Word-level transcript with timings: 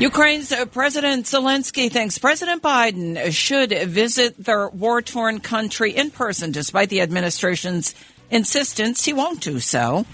Ukraine's 0.00 0.50
uh, 0.50 0.66
President 0.66 1.24
Zelensky 1.24 1.90
thinks 1.90 2.18
President 2.18 2.60
Biden 2.60 3.32
should 3.32 3.70
visit 3.70 4.36
their 4.36 4.68
war 4.68 5.00
torn 5.00 5.38
country 5.38 5.92
in 5.92 6.10
person, 6.10 6.50
despite 6.50 6.88
the 6.88 7.00
administration's 7.00 7.94
insistence 8.28 9.04
he 9.04 9.12
won't 9.12 9.40
do 9.40 9.60
so. 9.60 10.04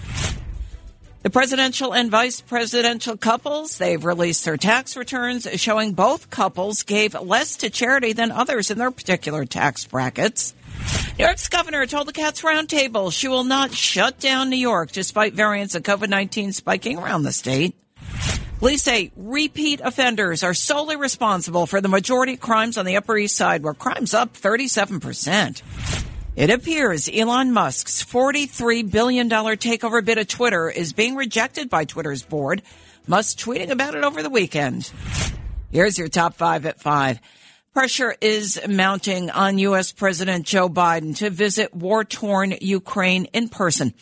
The 1.23 1.31
presidential 1.31 1.95
and 1.95 2.11
vice 2.11 2.41
presidential 2.41 3.17
couples, 3.17 3.79
they've 3.79 4.03
released 4.03 4.45
their 4.45 4.55
tax 4.55 4.95
returns 4.95 5.47
showing 5.59 5.93
both 5.93 6.29
couples 6.29 6.83
gave 6.83 7.19
less 7.19 7.57
to 7.57 7.71
charity 7.71 8.13
than 8.13 8.31
others 8.31 8.69
in 8.69 8.77
their 8.77 8.91
particular 8.91 9.45
tax 9.45 9.85
brackets. 9.85 10.53
New 11.17 11.25
York's 11.25 11.49
governor 11.49 11.87
told 11.87 12.07
the 12.07 12.13
Cats 12.13 12.43
Roundtable 12.43 13.11
she 13.11 13.27
will 13.27 13.43
not 13.43 13.71
shut 13.73 14.19
down 14.19 14.51
New 14.51 14.57
York 14.57 14.91
despite 14.91 15.33
variants 15.33 15.73
of 15.73 15.81
COVID-19 15.81 16.53
spiking 16.53 16.99
around 16.99 17.23
the 17.23 17.33
state. 17.33 17.75
Police 18.61 18.83
say 18.83 19.11
repeat 19.17 19.81
offenders 19.83 20.43
are 20.43 20.53
solely 20.53 20.95
responsible 20.95 21.65
for 21.65 21.81
the 21.81 21.87
majority 21.87 22.33
of 22.33 22.39
crimes 22.39 22.77
on 22.77 22.85
the 22.85 22.95
Upper 22.95 23.17
East 23.17 23.35
Side, 23.35 23.63
where 23.63 23.73
crime's 23.73 24.13
up 24.13 24.35
37%. 24.35 25.63
It 26.35 26.51
appears 26.51 27.09
Elon 27.11 27.53
Musk's 27.53 28.05
$43 28.05 28.91
billion 28.91 29.27
takeover 29.27 30.05
bid 30.05 30.19
of 30.19 30.27
Twitter 30.27 30.69
is 30.69 30.93
being 30.93 31.15
rejected 31.15 31.71
by 31.71 31.85
Twitter's 31.85 32.21
board. 32.21 32.61
Musk 33.07 33.39
tweeting 33.39 33.71
about 33.71 33.95
it 33.95 34.03
over 34.03 34.21
the 34.21 34.29
weekend. 34.29 34.91
Here's 35.71 35.97
your 35.97 36.07
top 36.07 36.35
five 36.35 36.67
at 36.67 36.79
five. 36.79 37.19
Pressure 37.73 38.15
is 38.21 38.61
mounting 38.69 39.31
on 39.31 39.57
U.S. 39.57 39.91
President 39.91 40.45
Joe 40.45 40.69
Biden 40.69 41.17
to 41.17 41.31
visit 41.31 41.73
war-torn 41.73 42.53
Ukraine 42.61 43.25
in 43.33 43.49
person. 43.49 43.95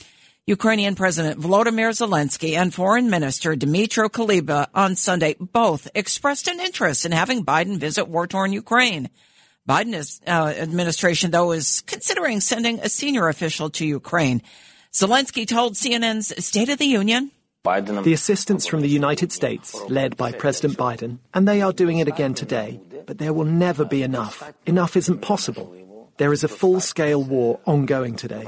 Ukrainian 0.49 0.95
President 0.95 1.39
Volodymyr 1.39 1.91
Zelensky 1.93 2.57
and 2.57 2.73
Foreign 2.73 3.07
Minister 3.07 3.55
Dmytro 3.55 4.09
Kuleba 4.09 4.65
on 4.73 4.95
Sunday 4.95 5.35
both 5.39 5.87
expressed 5.93 6.47
an 6.47 6.59
interest 6.59 7.05
in 7.05 7.11
having 7.11 7.45
Biden 7.45 7.77
visit 7.77 8.07
war-torn 8.07 8.51
Ukraine. 8.51 9.11
Biden's 9.69 10.19
uh, 10.25 10.51
administration, 10.57 11.29
though, 11.29 11.51
is 11.51 11.81
considering 11.81 12.41
sending 12.41 12.79
a 12.79 12.89
senior 12.89 13.27
official 13.27 13.69
to 13.77 13.85
Ukraine. 13.85 14.41
Zelensky 14.91 15.47
told 15.47 15.75
CNN's 15.75 16.43
State 16.43 16.69
of 16.69 16.79
the 16.79 16.87
Union. 16.87 17.29
The 17.63 18.13
assistance 18.13 18.65
from 18.65 18.81
the 18.81 18.89
United 18.89 19.31
States, 19.31 19.79
led 19.87 20.17
by 20.17 20.31
President 20.31 20.79
Biden, 20.79 21.19
and 21.31 21.47
they 21.47 21.61
are 21.61 21.73
doing 21.73 21.99
it 21.99 22.07
again 22.07 22.33
today, 22.33 22.79
but 23.05 23.19
there 23.19 23.33
will 23.33 23.45
never 23.45 23.85
be 23.85 24.01
enough. 24.01 24.51
Enough 24.65 24.97
isn't 24.97 25.21
possible. 25.21 25.75
There 26.19 26.33
is 26.33 26.43
a 26.43 26.49
full-scale 26.49 27.23
war 27.23 27.61
ongoing 27.65 28.17
today, 28.17 28.45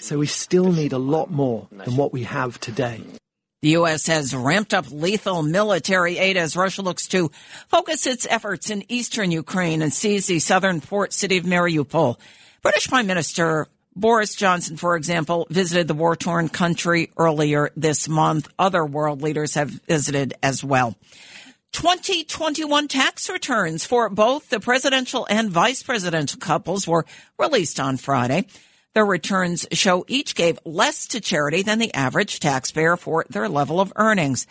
so 0.00 0.18
we 0.18 0.26
still 0.26 0.72
need 0.72 0.94
a 0.94 0.98
lot 0.98 1.30
more 1.30 1.68
than 1.70 1.96
what 1.96 2.14
we 2.14 2.22
have 2.22 2.58
today. 2.58 3.02
The 3.60 3.76
U.S. 3.80 4.06
has 4.06 4.34
ramped 4.34 4.72
up 4.72 4.90
lethal 4.90 5.42
military 5.42 6.16
aid 6.16 6.38
as 6.38 6.56
Russia 6.56 6.80
looks 6.80 7.06
to 7.08 7.30
focus 7.68 8.06
its 8.06 8.26
efforts 8.30 8.70
in 8.70 8.90
eastern 8.90 9.30
Ukraine 9.30 9.82
and 9.82 9.92
seize 9.92 10.28
the 10.28 10.38
southern 10.38 10.80
port 10.80 11.12
city 11.12 11.36
of 11.36 11.44
Mariupol. 11.44 12.18
British 12.62 12.88
Prime 12.88 13.06
Minister 13.06 13.68
Boris 13.94 14.34
Johnson, 14.34 14.78
for 14.78 14.96
example, 14.96 15.46
visited 15.50 15.88
the 15.88 15.94
war-torn 15.94 16.48
country 16.48 17.10
earlier 17.18 17.70
this 17.76 18.08
month. 18.08 18.48
Other 18.58 18.82
world 18.82 19.20
leaders 19.20 19.56
have 19.56 19.68
visited 19.68 20.32
as 20.42 20.64
well. 20.64 20.96
2021 21.72 22.88
tax 22.88 23.30
returns 23.30 23.84
for 23.84 24.08
both 24.08 24.48
the 24.48 24.60
presidential 24.60 25.26
and 25.30 25.50
vice 25.50 25.82
presidential 25.82 26.38
couples 26.38 26.86
were 26.86 27.04
released 27.38 27.78
on 27.78 27.96
Friday. 27.96 28.46
Their 28.94 29.06
returns 29.06 29.66
show 29.72 30.04
each 30.08 30.34
gave 30.34 30.58
less 30.64 31.06
to 31.08 31.20
charity 31.20 31.62
than 31.62 31.78
the 31.78 31.94
average 31.94 32.40
taxpayer 32.40 32.96
for 32.96 33.24
their 33.28 33.48
level 33.48 33.80
of 33.80 33.92
earnings. 33.94 34.48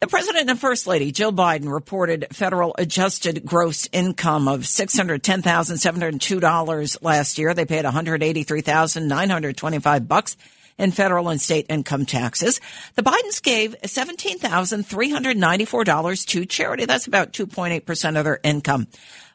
The 0.00 0.06
president 0.06 0.48
and 0.48 0.58
first 0.58 0.86
lady, 0.86 1.12
Jill 1.12 1.32
Biden, 1.32 1.70
reported 1.72 2.28
federal 2.32 2.74
adjusted 2.78 3.44
gross 3.44 3.86
income 3.92 4.48
of 4.48 4.60
$610,702 4.60 7.02
last 7.02 7.38
year. 7.38 7.52
They 7.54 7.66
paid 7.66 7.84
183,925 7.84 10.08
bucks 10.08 10.36
in 10.78 10.92
federal 10.92 11.28
and 11.28 11.40
state 11.40 11.66
income 11.68 12.06
taxes. 12.06 12.60
The 12.94 13.02
Bidens 13.02 13.42
gave 13.42 13.74
$17,394 13.82 16.26
to 16.26 16.46
charity. 16.46 16.84
That's 16.84 17.06
about 17.06 17.32
2.8% 17.32 18.18
of 18.18 18.24
their 18.24 18.40
income. 18.42 18.88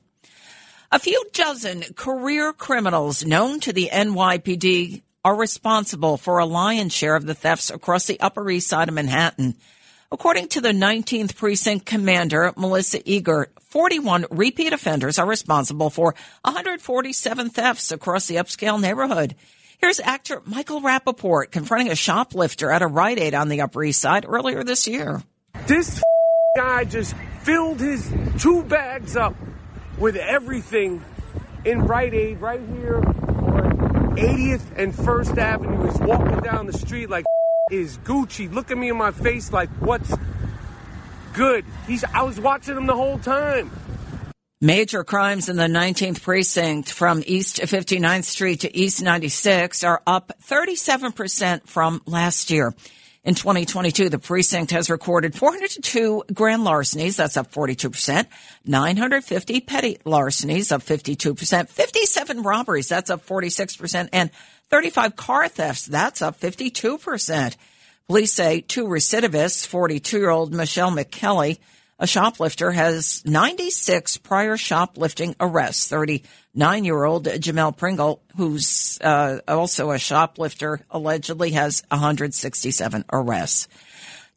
A 0.94 0.98
few 0.98 1.24
dozen 1.32 1.84
career 1.96 2.52
criminals 2.52 3.24
known 3.24 3.60
to 3.60 3.72
the 3.72 3.88
NYPD 3.90 5.00
are 5.24 5.34
responsible 5.34 6.18
for 6.18 6.38
a 6.38 6.44
lion's 6.44 6.92
share 6.92 7.16
of 7.16 7.24
the 7.24 7.32
thefts 7.32 7.70
across 7.70 8.04
the 8.04 8.20
Upper 8.20 8.50
East 8.50 8.68
Side 8.68 8.88
of 8.88 8.94
Manhattan. 8.94 9.54
According 10.10 10.48
to 10.48 10.60
the 10.60 10.72
19th 10.72 11.34
Precinct 11.34 11.86
Commander, 11.86 12.52
Melissa 12.58 13.00
Eager, 13.10 13.48
41 13.70 14.26
repeat 14.30 14.74
offenders 14.74 15.18
are 15.18 15.26
responsible 15.26 15.88
for 15.88 16.14
147 16.42 17.48
thefts 17.48 17.90
across 17.90 18.26
the 18.26 18.36
upscale 18.36 18.78
neighborhood. 18.78 19.34
Here's 19.78 19.98
actor 19.98 20.42
Michael 20.44 20.82
Rappaport 20.82 21.50
confronting 21.50 21.90
a 21.90 21.96
shoplifter 21.96 22.70
at 22.70 22.82
a 22.82 22.86
Rite 22.86 23.18
Aid 23.18 23.32
on 23.32 23.48
the 23.48 23.62
Upper 23.62 23.82
East 23.82 24.00
Side 24.00 24.26
earlier 24.28 24.62
this 24.62 24.86
year. 24.86 25.22
This 25.66 26.02
guy 26.54 26.84
just 26.84 27.14
filled 27.44 27.80
his 27.80 28.12
two 28.38 28.62
bags 28.64 29.16
up 29.16 29.34
with 29.98 30.16
everything 30.16 31.04
in 31.64 31.82
Rite 31.82 32.14
Aid 32.14 32.40
right 32.40 32.60
here 32.74 32.96
on 32.96 34.16
80th 34.16 34.62
and 34.76 34.92
1st 34.92 35.38
Avenue. 35.38 35.90
He's 35.90 36.00
walking 36.00 36.40
down 36.40 36.66
the 36.66 36.72
street 36.72 37.10
like 37.10 37.24
is 37.70 37.98
Gucci. 37.98 38.52
Look 38.52 38.70
at 38.70 38.78
me 38.78 38.88
in 38.88 38.96
my 38.96 39.10
face 39.10 39.52
like 39.52 39.70
what's 39.80 40.12
good. 41.32 41.64
He's 41.86 42.04
I 42.04 42.22
was 42.22 42.40
watching 42.40 42.76
him 42.76 42.86
the 42.86 42.96
whole 42.96 43.18
time. 43.18 43.70
Major 44.60 45.02
crimes 45.02 45.48
in 45.48 45.56
the 45.56 45.64
19th 45.64 46.22
precinct 46.22 46.92
from 46.92 47.24
East 47.26 47.60
59th 47.60 48.24
Street 48.24 48.60
to 48.60 48.76
East 48.76 49.02
96 49.02 49.82
are 49.82 50.00
up 50.06 50.32
37% 50.48 51.66
from 51.66 52.00
last 52.06 52.52
year. 52.52 52.72
In 53.24 53.36
2022, 53.36 54.08
the 54.08 54.18
precinct 54.18 54.72
has 54.72 54.90
recorded 54.90 55.36
402 55.36 56.24
grand 56.34 56.64
larcenies, 56.64 57.14
that's 57.14 57.36
up 57.36 57.52
42%, 57.52 58.26
950 58.66 59.60
petty 59.60 59.98
larcenies, 60.04 60.72
up 60.72 60.82
52%, 60.82 61.68
57 61.68 62.42
robberies, 62.42 62.88
that's 62.88 63.10
up 63.10 63.24
46%, 63.24 64.08
and 64.12 64.32
35 64.70 65.14
car 65.14 65.48
thefts, 65.48 65.86
that's 65.86 66.20
up 66.20 66.40
52%. 66.40 67.56
Police 68.08 68.32
say 68.32 68.60
two 68.60 68.86
recidivists, 68.86 69.68
42 69.68 70.18
year 70.18 70.30
old 70.30 70.52
Michelle 70.52 70.90
McKelly, 70.90 71.58
a 72.02 72.06
shoplifter, 72.06 72.72
has 72.72 73.22
96 73.24 74.16
prior 74.18 74.56
shoplifting 74.56 75.36
arrests. 75.38 75.86
39 75.86 76.84
year 76.84 77.04
old 77.04 77.26
Jamel 77.26 77.76
Pringle, 77.76 78.20
who's 78.36 78.98
uh, 79.00 79.38
also 79.46 79.92
a 79.92 80.00
shoplifter, 80.00 80.84
allegedly 80.90 81.52
has 81.52 81.84
167 81.92 83.04
arrests. 83.12 83.68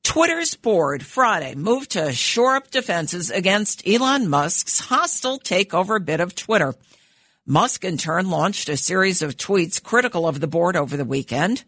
Twitter's 0.04 0.54
board 0.54 1.04
Friday 1.04 1.56
moved 1.56 1.94
to 1.94 2.14
shore 2.14 2.56
up 2.56 2.70
defenses 2.70 3.32
against 3.32 3.88
Elon 3.88 4.30
Musk's 4.30 4.80
hostile 4.80 5.40
takeover 5.40 6.04
bid 6.04 6.20
of 6.22 6.36
Twitter. 6.36 6.76
Musk 7.48 7.84
in 7.84 7.98
turn 7.98 8.30
launched 8.30 8.70
a 8.70 8.78
series 8.78 9.24
of 9.24 9.38
tweets 9.38 9.82
critical 9.82 10.28
of 10.28 10.40
the 10.40 10.48
board 10.48 10.76
over 10.76 10.96
the 10.96 11.04
weekend. 11.04 11.64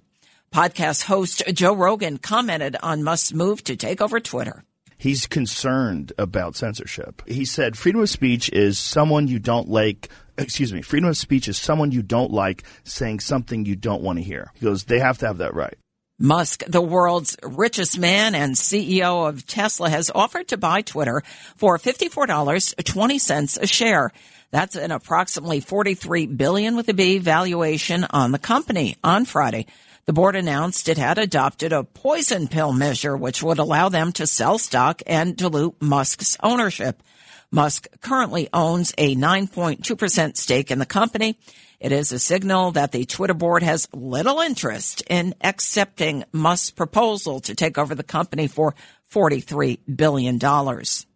Podcast 0.51 1.05
host 1.05 1.41
Joe 1.51 1.75
Rogan 1.75 2.19
commented 2.19 2.75
on 2.83 3.03
Musk's 3.03 3.33
move 3.33 3.63
to 3.63 3.75
take 3.75 4.00
over 4.00 4.19
Twitter. 4.19 4.63
He's 4.97 5.27
concerned 5.27 6.13
about 6.17 6.55
censorship. 6.55 7.21
He 7.27 7.45
said 7.45 7.77
freedom 7.77 8.01
of 8.01 8.09
speech 8.09 8.49
is 8.49 8.79
someone 8.79 9.27
you 9.27 9.39
don't 9.39 9.69
like. 9.69 10.09
Excuse 10.38 10.73
me. 10.73 10.81
Freedom 10.81 11.09
of 11.09 11.17
speech 11.17 11.47
is 11.47 11.57
someone 11.57 11.91
you 11.91 12.01
don't 12.01 12.31
like 12.31 12.63
saying 12.83 13.19
something 13.19 13.65
you 13.65 13.75
don't 13.75 14.03
want 14.03 14.19
to 14.19 14.23
hear. 14.23 14.51
He 14.55 14.65
goes, 14.65 14.83
they 14.83 14.99
have 14.99 15.17
to 15.19 15.27
have 15.27 15.39
that 15.39 15.53
right. 15.53 15.77
Musk, 16.19 16.63
the 16.67 16.81
world's 16.81 17.38
richest 17.44 17.99
man 17.99 18.33
and 18.33 18.55
CEO 18.55 19.29
of 19.29 19.45
Tesla, 19.45 19.88
has 19.88 20.09
offered 20.13 20.47
to 20.47 20.57
buy 20.57 20.81
Twitter 20.81 21.21
for 21.55 21.77
$54.20 21.77 23.61
a 23.61 23.67
share. 23.67 24.11
That's 24.49 24.75
an 24.75 24.91
approximately 24.91 25.59
43 25.59 26.27
billion 26.27 26.75
with 26.75 26.88
a 26.89 26.94
B 26.94 27.17
valuation 27.17 28.05
on 28.09 28.31
the 28.31 28.39
company 28.39 28.95
on 29.03 29.25
Friday. 29.25 29.65
The 30.05 30.13
board 30.13 30.38
announced 30.38 30.88
it 30.88 30.97
had 30.97 31.17
adopted 31.17 31.73
a 31.73 31.83
poison 31.83 32.47
pill 32.47 32.71
measure, 32.71 33.17
which 33.17 33.44
would 33.44 33.59
allow 33.59 33.89
them 33.89 34.13
to 34.13 34.25
sell 34.25 34.57
stock 34.57 35.01
and 35.05 35.35
dilute 35.35 35.81
Musk's 35.81 36.38
ownership. 36.41 37.03
Musk 37.51 37.88
currently 38.01 38.47
owns 38.53 38.94
a 38.97 39.15
9.2% 39.15 40.38
stake 40.38 40.71
in 40.71 40.79
the 40.79 40.85
company. 40.85 41.38
It 41.79 41.91
is 41.91 42.12
a 42.12 42.18
signal 42.18 42.71
that 42.71 42.91
the 42.91 43.06
Twitter 43.06 43.35
board 43.35 43.62
has 43.62 43.88
little 43.94 44.39
interest 44.39 45.03
in 45.12 45.35
accepting 45.41 46.24
Musk's 46.31 46.71
proposal 46.71 47.39
to 47.41 47.53
take 47.53 47.77
over 47.77 47.94
the 47.94 48.01
company 48.01 48.47
for 48.47 48.74
$43 49.12 49.77
billion. 49.95 50.39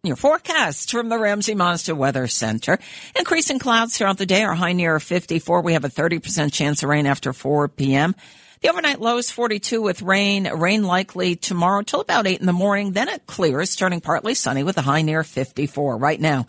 Your 0.03 0.15
forecast 0.15 0.91
from 0.91 1.09
the 1.09 1.17
Ramsey 1.17 1.55
Mazda 1.55 1.95
Weather 1.95 2.27
Center. 2.27 2.77
Increasing 3.17 3.57
clouds 3.57 3.97
throughout 3.97 4.19
the 4.19 4.27
day 4.27 4.43
are 4.43 4.53
high 4.53 4.73
near 4.73 4.99
54. 4.99 5.61
We 5.61 5.73
have 5.73 5.83
a 5.83 5.89
30% 5.89 6.53
chance 6.53 6.83
of 6.83 6.89
rain 6.89 7.07
after 7.07 7.33
4 7.33 7.67
p.m. 7.69 8.13
The 8.61 8.69
overnight 8.69 9.01
low 9.01 9.17
is 9.17 9.31
42 9.31 9.81
with 9.81 10.03
rain. 10.03 10.47
Rain 10.47 10.83
likely 10.83 11.35
tomorrow 11.35 11.81
till 11.81 12.01
about 12.01 12.27
8 12.27 12.39
in 12.39 12.45
the 12.45 12.53
morning. 12.53 12.91
Then 12.91 13.09
it 13.09 13.25
clears, 13.25 13.75
turning 13.75 13.99
partly 13.99 14.35
sunny 14.35 14.61
with 14.61 14.77
a 14.77 14.83
high 14.83 15.01
near 15.01 15.23
54. 15.23 15.97
Right 15.97 16.21
now, 16.21 16.45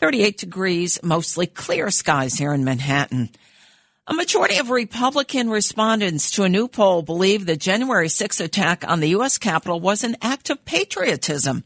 38 0.00 0.36
degrees, 0.36 0.98
mostly 1.04 1.46
clear 1.46 1.92
skies 1.92 2.34
here 2.34 2.52
in 2.52 2.64
Manhattan. 2.64 3.30
A 4.08 4.14
majority 4.14 4.56
of 4.56 4.70
Republican 4.70 5.48
respondents 5.48 6.32
to 6.32 6.42
a 6.42 6.48
new 6.48 6.66
poll 6.66 7.02
believe 7.02 7.46
the 7.46 7.56
January 7.56 8.08
6 8.08 8.40
attack 8.40 8.82
on 8.88 8.98
the 8.98 9.10
U.S. 9.10 9.38
Capitol 9.38 9.78
was 9.78 10.02
an 10.02 10.16
act 10.20 10.50
of 10.50 10.64
patriotism. 10.64 11.62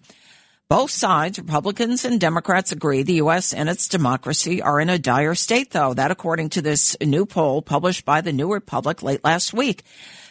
Both 0.69 0.91
sides, 0.91 1.39
Republicans 1.39 2.05
and 2.05 2.21
Democrats, 2.21 2.73
agree 2.73 3.03
the 3.03 3.23
U.S. 3.25 3.55
and 3.55 3.71
its 3.71 3.89
democracy 3.89 4.61
are 4.61 4.79
in 4.79 4.91
a 4.91 4.99
dire 4.99 5.35
state, 5.35 5.71
though. 5.71 5.95
That 5.95 6.11
according 6.11 6.51
to 6.51 6.61
this 6.61 6.95
new 7.01 7.25
poll 7.25 7.63
published 7.63 8.05
by 8.05 8.21
the 8.21 8.35
New 8.35 8.53
Republic 8.53 9.03
late 9.03 9.25
last 9.25 9.55
week. 9.55 9.83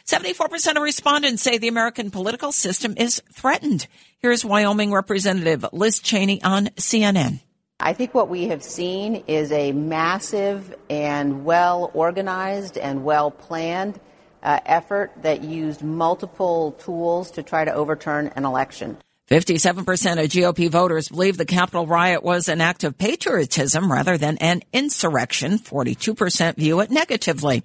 74% 0.06 0.76
of 0.76 0.84
respondents 0.84 1.42
say 1.42 1.58
the 1.58 1.70
American 1.70 2.12
political 2.12 2.52
system 2.52 2.94
is 2.98 3.20
threatened. 3.34 3.88
Here's 4.20 4.46
Wyoming 4.46 4.94
Representative 4.94 5.66
Liz 5.74 6.00
Cheney 6.00 6.40
on 6.44 6.68
CNN. 6.78 7.40
I 7.80 7.94
think 7.94 8.14
what 8.14 8.30
we 8.30 8.46
have 8.48 8.64
seen 8.64 9.24
is 9.28 9.52
a 9.52 9.74
massive 9.74 10.76
and 10.90 11.44
well 11.44 11.92
organized 11.94 12.78
and 12.78 13.04
well 13.04 13.32
planned 13.32 14.00
uh, 14.42 14.60
effort 14.66 15.12
that 15.24 15.44
used 15.44 15.84
multiple 15.84 16.72
tools 16.74 17.32
to 17.32 17.44
try 17.44 17.66
to 17.66 17.74
overturn 17.74 18.32
an 18.36 18.46
election. 18.46 18.98
57% 19.30 19.80
of 20.24 20.30
GOP 20.30 20.70
voters 20.70 21.10
believe 21.10 21.36
the 21.36 21.46
Capitol 21.46 21.88
riot 21.88 22.24
was 22.24 22.48
an 22.48 22.62
act 22.62 22.84
of 22.84 22.96
patriotism 22.96 23.92
rather 23.92 24.18
than 24.18 24.38
an 24.38 24.62
insurrection. 24.72 25.58
42% 25.58 26.56
view 26.56 26.80
it 26.80 26.92
negatively. 26.92 27.64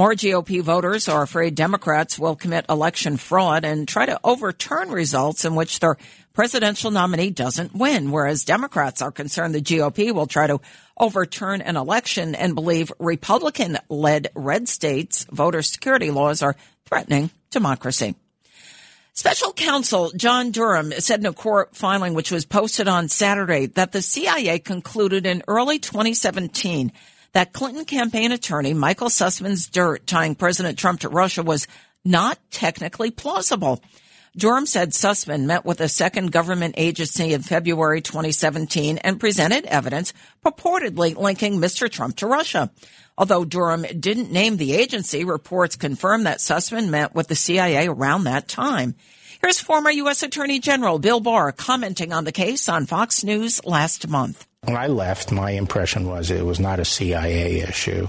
More 0.00 0.14
GOP 0.14 0.62
voters 0.62 1.10
are 1.10 1.20
afraid 1.20 1.54
Democrats 1.54 2.18
will 2.18 2.34
commit 2.34 2.64
election 2.70 3.18
fraud 3.18 3.66
and 3.66 3.86
try 3.86 4.06
to 4.06 4.18
overturn 4.24 4.88
results 4.88 5.44
in 5.44 5.54
which 5.54 5.78
their 5.78 5.98
presidential 6.32 6.90
nominee 6.90 7.28
doesn't 7.28 7.74
win, 7.74 8.10
whereas 8.10 8.44
Democrats 8.44 9.02
are 9.02 9.12
concerned 9.12 9.54
the 9.54 9.60
GOP 9.60 10.10
will 10.14 10.26
try 10.26 10.46
to 10.46 10.58
overturn 10.98 11.60
an 11.60 11.76
election 11.76 12.34
and 12.34 12.54
believe 12.54 12.90
Republican 12.98 13.76
led 13.90 14.28
red 14.34 14.70
states 14.70 15.26
voter 15.30 15.60
security 15.60 16.10
laws 16.10 16.40
are 16.40 16.56
threatening 16.86 17.28
democracy. 17.50 18.14
Special 19.12 19.52
counsel 19.52 20.12
John 20.16 20.50
Durham 20.50 20.92
said 20.92 21.20
in 21.20 21.26
a 21.26 21.34
court 21.34 21.76
filing 21.76 22.14
which 22.14 22.30
was 22.30 22.46
posted 22.46 22.88
on 22.88 23.08
Saturday 23.08 23.66
that 23.66 23.92
the 23.92 24.00
CIA 24.00 24.60
concluded 24.60 25.26
in 25.26 25.42
early 25.46 25.78
2017 25.78 26.90
that 27.32 27.52
Clinton 27.52 27.84
campaign 27.84 28.32
attorney 28.32 28.74
Michael 28.74 29.08
Sussmann's 29.08 29.68
dirt 29.68 30.06
tying 30.06 30.34
President 30.34 30.78
Trump 30.78 31.00
to 31.00 31.08
Russia 31.08 31.42
was 31.42 31.66
not 32.04 32.38
technically 32.50 33.10
plausible. 33.10 33.82
Durham 34.36 34.66
said 34.66 34.90
Sussmann 34.90 35.46
met 35.46 35.64
with 35.64 35.80
a 35.80 35.88
second 35.88 36.30
government 36.30 36.76
agency 36.78 37.32
in 37.32 37.42
February 37.42 38.00
2017 38.00 38.98
and 38.98 39.18
presented 39.18 39.66
evidence 39.66 40.12
purportedly 40.44 41.16
linking 41.16 41.56
Mr. 41.56 41.90
Trump 41.90 42.16
to 42.16 42.28
Russia. 42.28 42.70
Although 43.18 43.44
Durham 43.44 43.82
didn't 43.82 44.30
name 44.30 44.56
the 44.56 44.74
agency, 44.74 45.24
reports 45.24 45.74
confirm 45.74 46.24
that 46.24 46.38
Sussmann 46.38 46.90
met 46.90 47.14
with 47.14 47.26
the 47.26 47.34
CIA 47.34 47.88
around 47.88 48.24
that 48.24 48.46
time. 48.46 48.94
Here's 49.42 49.58
former 49.58 49.90
U.S. 49.90 50.22
Attorney 50.22 50.60
General 50.60 50.98
Bill 50.98 51.20
Barr 51.20 51.50
commenting 51.50 52.12
on 52.12 52.24
the 52.24 52.32
case 52.32 52.68
on 52.68 52.86
Fox 52.86 53.24
News 53.24 53.64
last 53.64 54.06
month. 54.06 54.46
When 54.64 54.76
I 54.76 54.88
left, 54.88 55.32
my 55.32 55.52
impression 55.52 56.06
was 56.06 56.30
it 56.30 56.44
was 56.44 56.60
not 56.60 56.80
a 56.80 56.84
CIA 56.84 57.60
issue. 57.60 58.08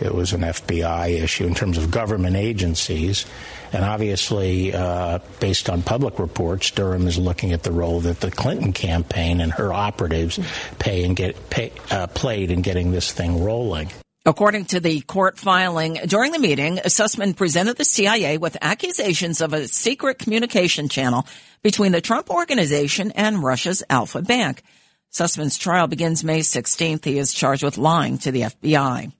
It 0.00 0.14
was 0.14 0.32
an 0.32 0.42
FBI 0.42 1.20
issue 1.22 1.46
in 1.46 1.54
terms 1.54 1.78
of 1.78 1.90
government 1.90 2.36
agencies. 2.36 3.24
And 3.72 3.84
obviously, 3.84 4.72
uh, 4.74 5.18
based 5.40 5.68
on 5.68 5.82
public 5.82 6.18
reports, 6.18 6.70
Durham 6.70 7.06
is 7.06 7.18
looking 7.18 7.52
at 7.52 7.62
the 7.62 7.72
role 7.72 8.00
that 8.00 8.20
the 8.20 8.30
Clinton 8.30 8.72
campaign 8.72 9.40
and 9.40 9.50
her 9.52 9.72
operatives 9.72 10.38
pay 10.78 11.04
and 11.04 11.16
get 11.16 11.50
pay, 11.50 11.72
uh, 11.90 12.06
played 12.06 12.50
in 12.50 12.62
getting 12.62 12.92
this 12.92 13.10
thing 13.10 13.42
rolling. 13.42 13.90
According 14.26 14.66
to 14.66 14.80
the 14.80 15.00
court 15.00 15.38
filing, 15.38 15.94
during 16.06 16.32
the 16.32 16.38
meeting, 16.38 16.76
Sussmann 16.76 17.34
presented 17.34 17.78
the 17.78 17.84
CIA 17.84 18.36
with 18.36 18.58
accusations 18.60 19.40
of 19.40 19.54
a 19.54 19.66
secret 19.66 20.18
communication 20.18 20.90
channel 20.90 21.26
between 21.62 21.92
the 21.92 22.02
Trump 22.02 22.28
organization 22.28 23.10
and 23.12 23.42
Russia's 23.42 23.82
Alfa 23.88 24.20
Bank. 24.20 24.62
Sussmann's 25.10 25.56
trial 25.56 25.86
begins 25.86 26.22
May 26.22 26.40
16th. 26.40 27.04
He 27.04 27.18
is 27.18 27.32
charged 27.32 27.62
with 27.62 27.78
lying 27.78 28.18
to 28.18 28.30
the 28.30 28.42
FBI. 28.42 29.12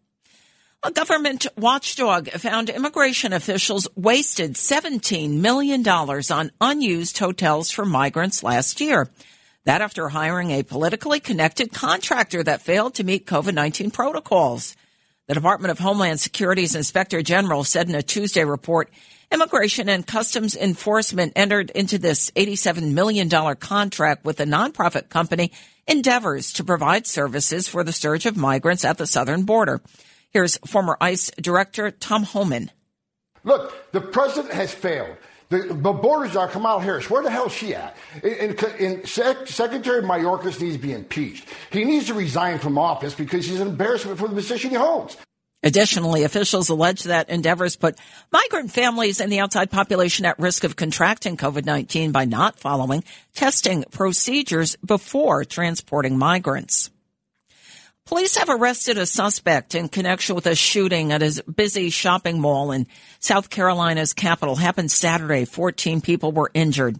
A 0.85 0.93
government 0.93 1.47
watchdog 1.57 2.31
found 2.31 2.71
immigration 2.71 3.33
officials 3.33 3.89
wasted 3.97 4.55
$17 4.55 5.41
million 5.41 5.89
on 5.89 6.53
unused 6.61 7.19
hotels 7.19 7.71
for 7.71 7.85
migrants 7.85 8.45
last 8.45 8.81
year. 8.81 9.09
That 9.65 9.83
after 9.83 10.09
hiring 10.09 10.53
a 10.53 10.63
politically 10.63 11.19
connected 11.19 11.73
contractor 11.73 12.45
that 12.45 12.63
failed 12.63 12.95
to 12.95 13.05
meet 13.05 13.27
COVID 13.27 13.55
19 13.55 13.91
protocols. 13.91 14.77
The 15.29 15.35
Department 15.35 15.71
of 15.71 15.79
Homeland 15.79 16.21
Security's 16.21 16.75
Inspector 16.75 17.21
General 17.21 17.63
said 17.63 17.87
in 17.87 17.95
a 17.95 18.03
Tuesday 18.03 18.45
report 18.45 18.91
Immigration 19.31 19.91
and 19.91 20.07
Customs 20.07 20.57
Enforcement 20.57 21.35
entered 21.37 21.69
into 21.69 21.99
this 21.99 22.31
$87 22.31 22.95
million 22.95 23.29
contract 23.57 24.25
with 24.25 24.39
the 24.39 24.47
nonprofit 24.47 25.11
company 25.11 25.53
Endeavors 25.87 26.55
to 26.55 26.65
provide 26.65 27.07
services 27.07 27.69
for 27.69 27.85
the 27.85 27.93
surge 27.93 28.25
of 28.25 28.39
migrants 28.39 28.87
at 28.87 28.97
the 28.97 29.07
southern 29.07 29.43
border. 29.43 29.83
Here's 30.31 30.57
former 30.67 30.97
ICE 30.99 31.31
Director 31.39 31.91
Tom 31.91 32.23
Homan. 32.23 32.71
Look, 33.45 33.93
the 33.93 34.01
president 34.01 34.55
has 34.55 34.73
failed. 34.73 35.15
The, 35.51 35.61
the 35.61 35.93
borders 35.93 36.37
are 36.37 36.47
Kamala 36.47 36.83
Harris. 36.83 37.09
Where 37.09 37.23
the 37.23 37.31
hell 37.31 37.47
is 37.47 37.53
she 37.53 37.75
at? 37.75 37.97
And, 38.23 38.63
and, 38.81 39.09
Sec, 39.09 39.47
Secretary 39.47 40.03
Mayorkas 40.03 40.61
needs 40.61 40.77
to 40.77 40.83
be 40.83 40.93
impeached. 40.93 41.49
He 41.71 41.85
needs 41.85 42.07
to 42.09 42.15
resign 42.15 42.59
from 42.59 42.77
office 42.77 43.15
because 43.15 43.47
he's 43.47 43.61
an 43.61 43.69
embarrassment 43.69 44.19
for 44.19 44.29
the 44.29 44.35
position 44.35 44.71
he 44.71 44.77
holds. 44.77 45.17
Additionally, 45.63 46.23
officials 46.23 46.69
allege 46.69 47.05
that 47.05 47.31
endeavors 47.31 47.77
put 47.77 47.99
migrant 48.31 48.71
families 48.71 49.21
and 49.21 49.33
the 49.33 49.41
outside 49.41 49.71
population 49.71 50.25
at 50.25 50.39
risk 50.39 50.63
of 50.63 50.77
contracting 50.77 51.37
COVID-19 51.37 52.13
by 52.13 52.27
not 52.27 52.61
following 52.61 53.03
testing 53.35 53.85
procedures 53.91 54.77
before 54.85 55.45
transporting 55.45 56.17
migrants. 56.17 56.91
Police 58.09 58.39
have 58.39 58.49
arrested 58.49 58.97
a 58.97 59.05
suspect 59.05 59.75
in 59.75 59.91
connection 59.91 60.35
with 60.35 60.47
a 60.47 60.55
shooting 60.55 61.13
at 61.13 61.21
his 61.21 61.43
busy 61.43 61.91
shopping 61.91 62.41
mall 62.41 62.73
in 62.73 62.87
South 63.21 63.51
Carolina's 63.51 64.15
capital. 64.15 64.57
Happened 64.57 64.91
Saturday. 64.91 65.45
14 65.45 66.01
people 66.01 66.33
were 66.33 66.51
injured. 66.55 66.99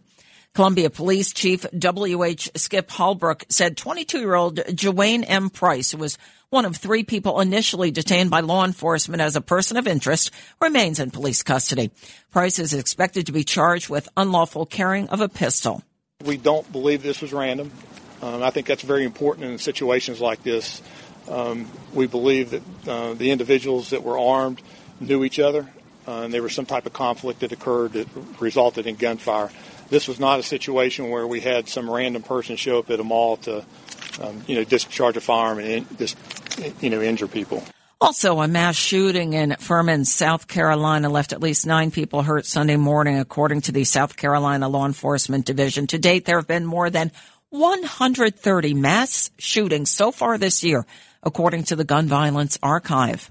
Columbia 0.53 0.91
Police 0.91 1.33
Chief 1.33 1.65
W.H. 1.79 2.51
Skip 2.57 2.91
Holbrook 2.91 3.47
said 3.49 3.79
22 3.79 4.19
year 4.19 4.35
old 4.35 4.57
Jewayne 4.57 5.25
M. 5.27 5.49
Price, 5.49 5.93
who 5.93 5.97
was 5.97 6.19
one 6.51 6.67
of 6.67 6.77
three 6.77 7.05
people 7.05 7.41
initially 7.41 7.91
detained 7.91 8.29
by 8.29 8.41
law 8.41 8.67
enforcement 8.67 9.23
as 9.23 9.35
a 9.35 9.41
person 9.41 9.79
of 9.79 9.89
interest, 9.89 10.31
remains 10.61 11.01
in 11.01 11.11
police 11.11 11.43
custody. 11.43 11.91
Price 12.33 12.59
is 12.59 12.75
expected 12.75 13.25
to 13.25 13.33
be 13.33 13.45
charged 13.45 13.89
with 13.89 14.11
unlawful 14.15 14.67
carrying 14.67 15.09
of 15.09 15.23
a 15.23 15.29
pistol. 15.31 15.83
We 16.23 16.37
don't 16.37 16.71
believe 16.71 17.03
this 17.03 17.23
was 17.23 17.33
random. 17.33 17.73
Um, 18.23 18.43
I 18.43 18.51
think 18.51 18.67
that's 18.67 18.83
very 18.83 19.05
important 19.05 19.47
in 19.47 19.59
situations 19.59 20.21
like 20.21 20.43
this. 20.43 20.83
Um, 21.29 21.69
we 21.93 22.07
believe 22.07 22.51
that 22.51 22.63
uh, 22.89 23.15
the 23.15 23.31
individuals 23.31 23.91
that 23.91 24.03
were 24.03 24.19
armed 24.19 24.63
knew 24.99 25.25
each 25.25 25.39
other, 25.39 25.69
uh, 26.07 26.23
and 26.23 26.35
there 26.35 26.43
was 26.43 26.55
some 26.55 26.67
type 26.67 26.87
of 26.87 26.93
conflict 26.93 27.41
that 27.41 27.53
occurred 27.53 27.93
that 27.93 28.09
resulted 28.41 28.87
in 28.87 28.97
gunfire. 28.97 29.51
This 29.91 30.09
was 30.09 30.19
not 30.19 30.39
a 30.39 30.43
situation 30.43 31.11
where 31.11 31.27
we 31.27 31.41
had 31.41 31.69
some 31.69 31.91
random 31.91 32.23
person 32.23 32.57
show 32.57 32.79
up 32.81 32.91
at 32.91 33.01
a 33.01 33.05
mall 33.05 33.37
to, 33.39 33.65
um, 34.21 34.43
you 34.47 34.57
know, 34.57 34.65
discharge 34.65 35.17
a 35.17 35.21
firearm 35.21 35.59
and 35.59 35.69
in, 35.69 35.87
just, 35.97 36.17
you 36.81 36.91
know, 36.91 37.01
injure 37.01 37.29
people. 37.29 37.63
Also, 38.01 38.41
a 38.41 38.47
mass 38.47 38.77
shooting 38.77 39.33
in 39.33 39.57
Furman, 39.59 40.05
South 40.05 40.47
Carolina 40.47 41.09
left 41.09 41.33
at 41.33 41.41
least 41.41 41.67
nine 41.67 41.91
people 41.91 42.23
hurt 42.23 42.47
Sunday 42.47 42.77
morning, 42.77 43.19
according 43.19 43.63
to 43.63 43.73
the 43.73 43.83
South 43.83 44.17
Carolina 44.17 44.69
Law 44.69 44.87
Enforcement 44.87 45.45
Division. 45.45 45.89
To 45.89 45.99
date, 45.99 46.25
there 46.25 46.39
have 46.39 46.47
been 46.47 46.65
more 46.65 46.91
than 46.91 47.11
130 47.51 48.75
mass 48.75 49.31
shootings 49.39 49.91
so 49.91 50.13
far 50.13 50.37
this 50.37 50.63
year, 50.63 50.85
according 51.23 51.65
to 51.65 51.77
the 51.77 51.85
Gun 51.85 52.07
Violence 52.07 52.59
Archive. 52.63 53.31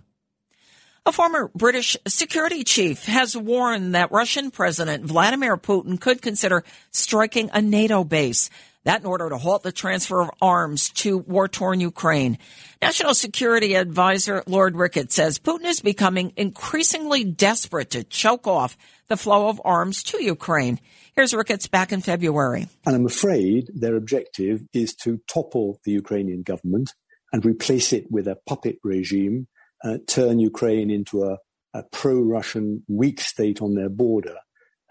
A 1.05 1.11
former 1.11 1.51
British 1.55 1.95
security 2.07 2.63
chief 2.63 3.05
has 3.05 3.37
warned 3.37 3.95
that 3.95 4.11
Russian 4.11 4.49
President 4.51 5.05
Vladimir 5.05 5.55
Putin 5.55 6.01
could 6.01 6.21
consider 6.21 6.63
striking 6.91 7.49
a 7.53 7.61
NATO 7.61 8.03
base. 8.03 8.49
That 8.83 9.01
in 9.01 9.05
order 9.05 9.29
to 9.29 9.37
halt 9.37 9.63
the 9.63 9.71
transfer 9.71 10.21
of 10.21 10.29
arms 10.41 10.91
to 10.91 11.17
war-torn 11.17 11.81
Ukraine. 11.81 12.37
National 12.81 13.13
Security 13.13 13.75
Advisor 13.75 14.43
Lord 14.47 14.77
Ricketts 14.77 15.15
says 15.15 15.39
Putin 15.39 15.65
is 15.65 15.81
becoming 15.81 16.31
increasingly 16.37 17.23
desperate 17.25 17.89
to 17.91 18.03
choke 18.03 18.47
off 18.47 18.77
the 19.07 19.17
flow 19.17 19.49
of 19.49 19.61
arms 19.65 20.03
to 20.03 20.23
Ukraine. 20.23 20.79
Here's 21.15 21.33
Ricketts 21.33 21.67
back 21.67 21.91
in 21.91 22.01
February. 22.01 22.67
And 22.85 22.95
I'm 22.95 23.05
afraid 23.05 23.69
their 23.73 23.95
objective 23.95 24.63
is 24.73 24.95
to 25.03 25.19
topple 25.27 25.79
the 25.83 25.91
Ukrainian 25.91 26.43
government 26.43 26.93
and 27.33 27.45
replace 27.45 27.91
it 27.91 28.05
with 28.09 28.27
a 28.27 28.37
puppet 28.47 28.77
regime, 28.83 29.47
uh, 29.83 29.97
turn 30.07 30.39
Ukraine 30.39 30.89
into 30.89 31.23
a, 31.23 31.37
a 31.73 31.83
pro 31.91 32.21
Russian 32.21 32.83
weak 32.87 33.19
state 33.19 33.61
on 33.61 33.75
their 33.75 33.89
border 33.89 34.35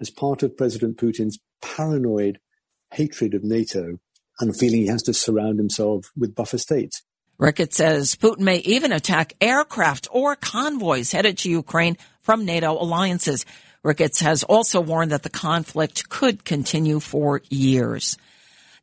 as 0.00 0.10
part 0.10 0.42
of 0.42 0.56
President 0.56 0.98
Putin's 0.98 1.38
paranoid 1.62 2.38
hatred 2.92 3.34
of 3.34 3.44
NATO 3.44 3.98
and 4.40 4.56
feeling 4.56 4.80
he 4.80 4.86
has 4.88 5.02
to 5.04 5.14
surround 5.14 5.58
himself 5.58 6.10
with 6.16 6.34
buffer 6.34 6.58
states. 6.58 7.02
Ricketts 7.38 7.76
says 7.76 8.16
Putin 8.16 8.40
may 8.40 8.58
even 8.58 8.92
attack 8.92 9.34
aircraft 9.40 10.08
or 10.10 10.36
convoys 10.36 11.12
headed 11.12 11.38
to 11.38 11.50
Ukraine 11.50 11.96
from 12.22 12.46
NATO 12.46 12.72
alliances. 12.72 13.44
Ricketts 13.82 14.20
has 14.20 14.42
also 14.42 14.80
warned 14.80 15.12
that 15.12 15.22
the 15.22 15.30
conflict 15.30 16.08
could 16.08 16.44
continue 16.44 16.98
for 16.98 17.42
years. 17.50 18.16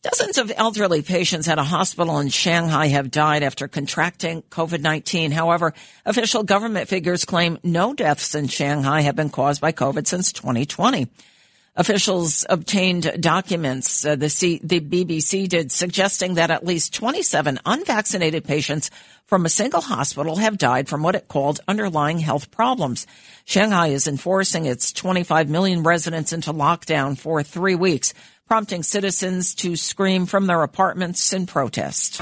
Dozens 0.04 0.38
of 0.38 0.52
elderly 0.58 1.02
patients 1.02 1.48
at 1.48 1.58
a 1.58 1.64
hospital 1.64 2.20
in 2.20 2.28
Shanghai 2.28 2.88
have 2.88 3.10
died 3.10 3.42
after 3.42 3.70
contracting 3.70 4.42
COVID-19. 4.44 5.32
However, 5.32 5.74
official 6.06 6.44
government 6.44 6.90
figures 6.90 7.24
claim 7.24 7.58
no 7.64 7.94
deaths 7.94 8.36
in 8.36 8.50
Shanghai 8.50 9.02
have 9.02 9.16
been 9.16 9.30
caused 9.30 9.62
by 9.62 9.72
COVID 9.72 10.06
since 10.06 10.34
2020. 10.34 11.08
Officials 11.76 12.46
obtained 12.52 13.20
documents, 13.20 14.06
uh, 14.06 14.16
the, 14.16 14.30
C- 14.30 14.60
the 14.64 14.80
BBC 14.80 15.50
did, 15.50 15.72
suggesting 15.72 16.36
that 16.36 16.52
at 16.52 16.64
least 16.64 16.94
27 16.94 17.60
unvaccinated 17.66 18.44
patients 18.44 18.92
from 19.26 19.44
a 19.44 19.50
single 19.50 19.82
hospital 19.82 20.36
have 20.36 20.60
died 20.60 20.88
from 20.88 21.02
what 21.02 21.16
it 21.16 21.28
called 21.28 21.62
underlying 21.68 22.20
health 22.20 22.52
problems. 22.52 23.08
Shanghai 23.46 23.88
is 23.88 24.08
enforcing 24.08 24.68
its 24.68 24.92
25 24.92 25.50
million 25.50 25.82
residents 25.82 26.32
into 26.32 26.54
lockdown 26.54 27.18
for 27.18 27.42
three 27.42 27.76
weeks, 27.76 28.14
prompting 28.48 28.84
citizens 28.84 29.56
to 29.56 29.76
scream 29.76 30.28
from 30.28 30.46
their 30.46 30.62
apartments 30.62 31.34
in 31.34 31.48
protest. 31.48 32.22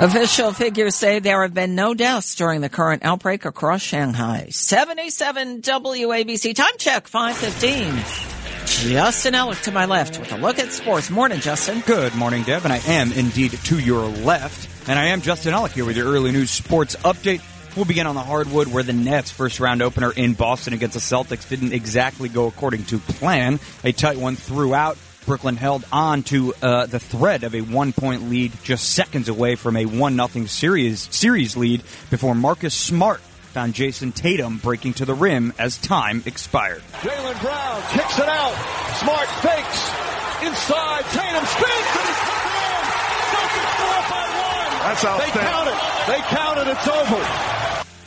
Official 0.00 0.52
figures 0.52 0.94
say 0.94 1.18
there 1.18 1.42
have 1.42 1.52
been 1.52 1.74
no 1.74 1.92
deaths 1.92 2.34
during 2.34 2.62
the 2.62 2.70
current 2.70 3.04
outbreak 3.04 3.44
across 3.44 3.82
Shanghai. 3.82 4.48
77 4.50 5.60
WABC 5.60 6.54
time 6.54 6.72
check 6.78 7.06
515. 7.06 7.96
Justin 8.64 9.34
Ellick 9.34 9.62
to 9.64 9.72
my 9.72 9.84
left 9.84 10.18
with 10.18 10.32
a 10.32 10.38
look 10.38 10.58
at 10.58 10.72
sports. 10.72 11.10
Morning, 11.10 11.38
Justin. 11.38 11.80
Good 11.80 12.14
morning, 12.14 12.44
Deb, 12.44 12.64
and 12.64 12.72
I 12.72 12.78
am 12.78 13.12
indeed 13.12 13.50
to 13.52 13.78
your 13.78 14.06
left. 14.08 14.88
And 14.88 14.98
I 14.98 15.08
am 15.08 15.20
Justin 15.20 15.52
Ellick 15.52 15.72
here 15.72 15.84
with 15.84 15.98
your 15.98 16.06
early 16.06 16.32
news 16.32 16.50
sports 16.50 16.96
update. 16.96 17.42
We'll 17.76 17.84
begin 17.84 18.06
on 18.06 18.14
the 18.14 18.22
hardwood 18.22 18.68
where 18.68 18.82
the 18.82 18.94
Nets' 18.94 19.30
first 19.30 19.60
round 19.60 19.82
opener 19.82 20.12
in 20.12 20.32
Boston 20.32 20.72
against 20.72 20.94
the 20.94 21.00
Celtics 21.00 21.46
didn't 21.46 21.74
exactly 21.74 22.30
go 22.30 22.46
according 22.46 22.84
to 22.84 22.98
plan. 23.00 23.60
A 23.84 23.92
tight 23.92 24.16
one 24.16 24.36
throughout. 24.36 24.96
Brooklyn 25.26 25.56
held 25.56 25.84
on 25.92 26.22
to 26.24 26.54
uh, 26.62 26.86
the 26.86 26.98
thread 26.98 27.44
of 27.44 27.54
a 27.54 27.60
one 27.60 27.92
point 27.92 28.30
lead, 28.30 28.52
just 28.62 28.90
seconds 28.94 29.28
away 29.28 29.54
from 29.54 29.76
a 29.76 29.86
1 29.86 30.28
0 30.28 30.46
series, 30.46 31.08
series 31.14 31.56
lead 31.56 31.82
before 32.10 32.34
Marcus 32.34 32.74
Smart 32.74 33.20
found 33.50 33.74
Jayson 33.74 34.12
Tatum 34.12 34.58
breaking 34.58 34.94
to 34.94 35.04
the 35.04 35.14
rim 35.14 35.52
as 35.58 35.76
time 35.78 36.22
expired. 36.24 36.82
Jaylen 37.02 37.40
Brown 37.42 37.82
kicks 37.90 38.18
it 38.18 38.28
out. 38.28 38.54
Smart 39.02 39.28
fakes. 39.42 39.90
Inside. 40.46 41.04
Tatum 41.10 41.44
spins 41.46 41.90
and 41.90 42.06
he's 42.06 42.22
put 42.22 42.46
it 42.46 42.54
in. 42.56 42.82
Celtics 43.34 43.74
go 43.78 43.86
up 43.90 44.06
by 44.08 44.26
one. 44.38 44.70
That's 44.86 45.02
They 45.02 45.30
count 45.34 45.68
it. 45.68 45.78
They 46.06 46.20
count 46.30 46.58
it. 46.58 46.66
It's 46.68 46.88
over. 46.88 47.59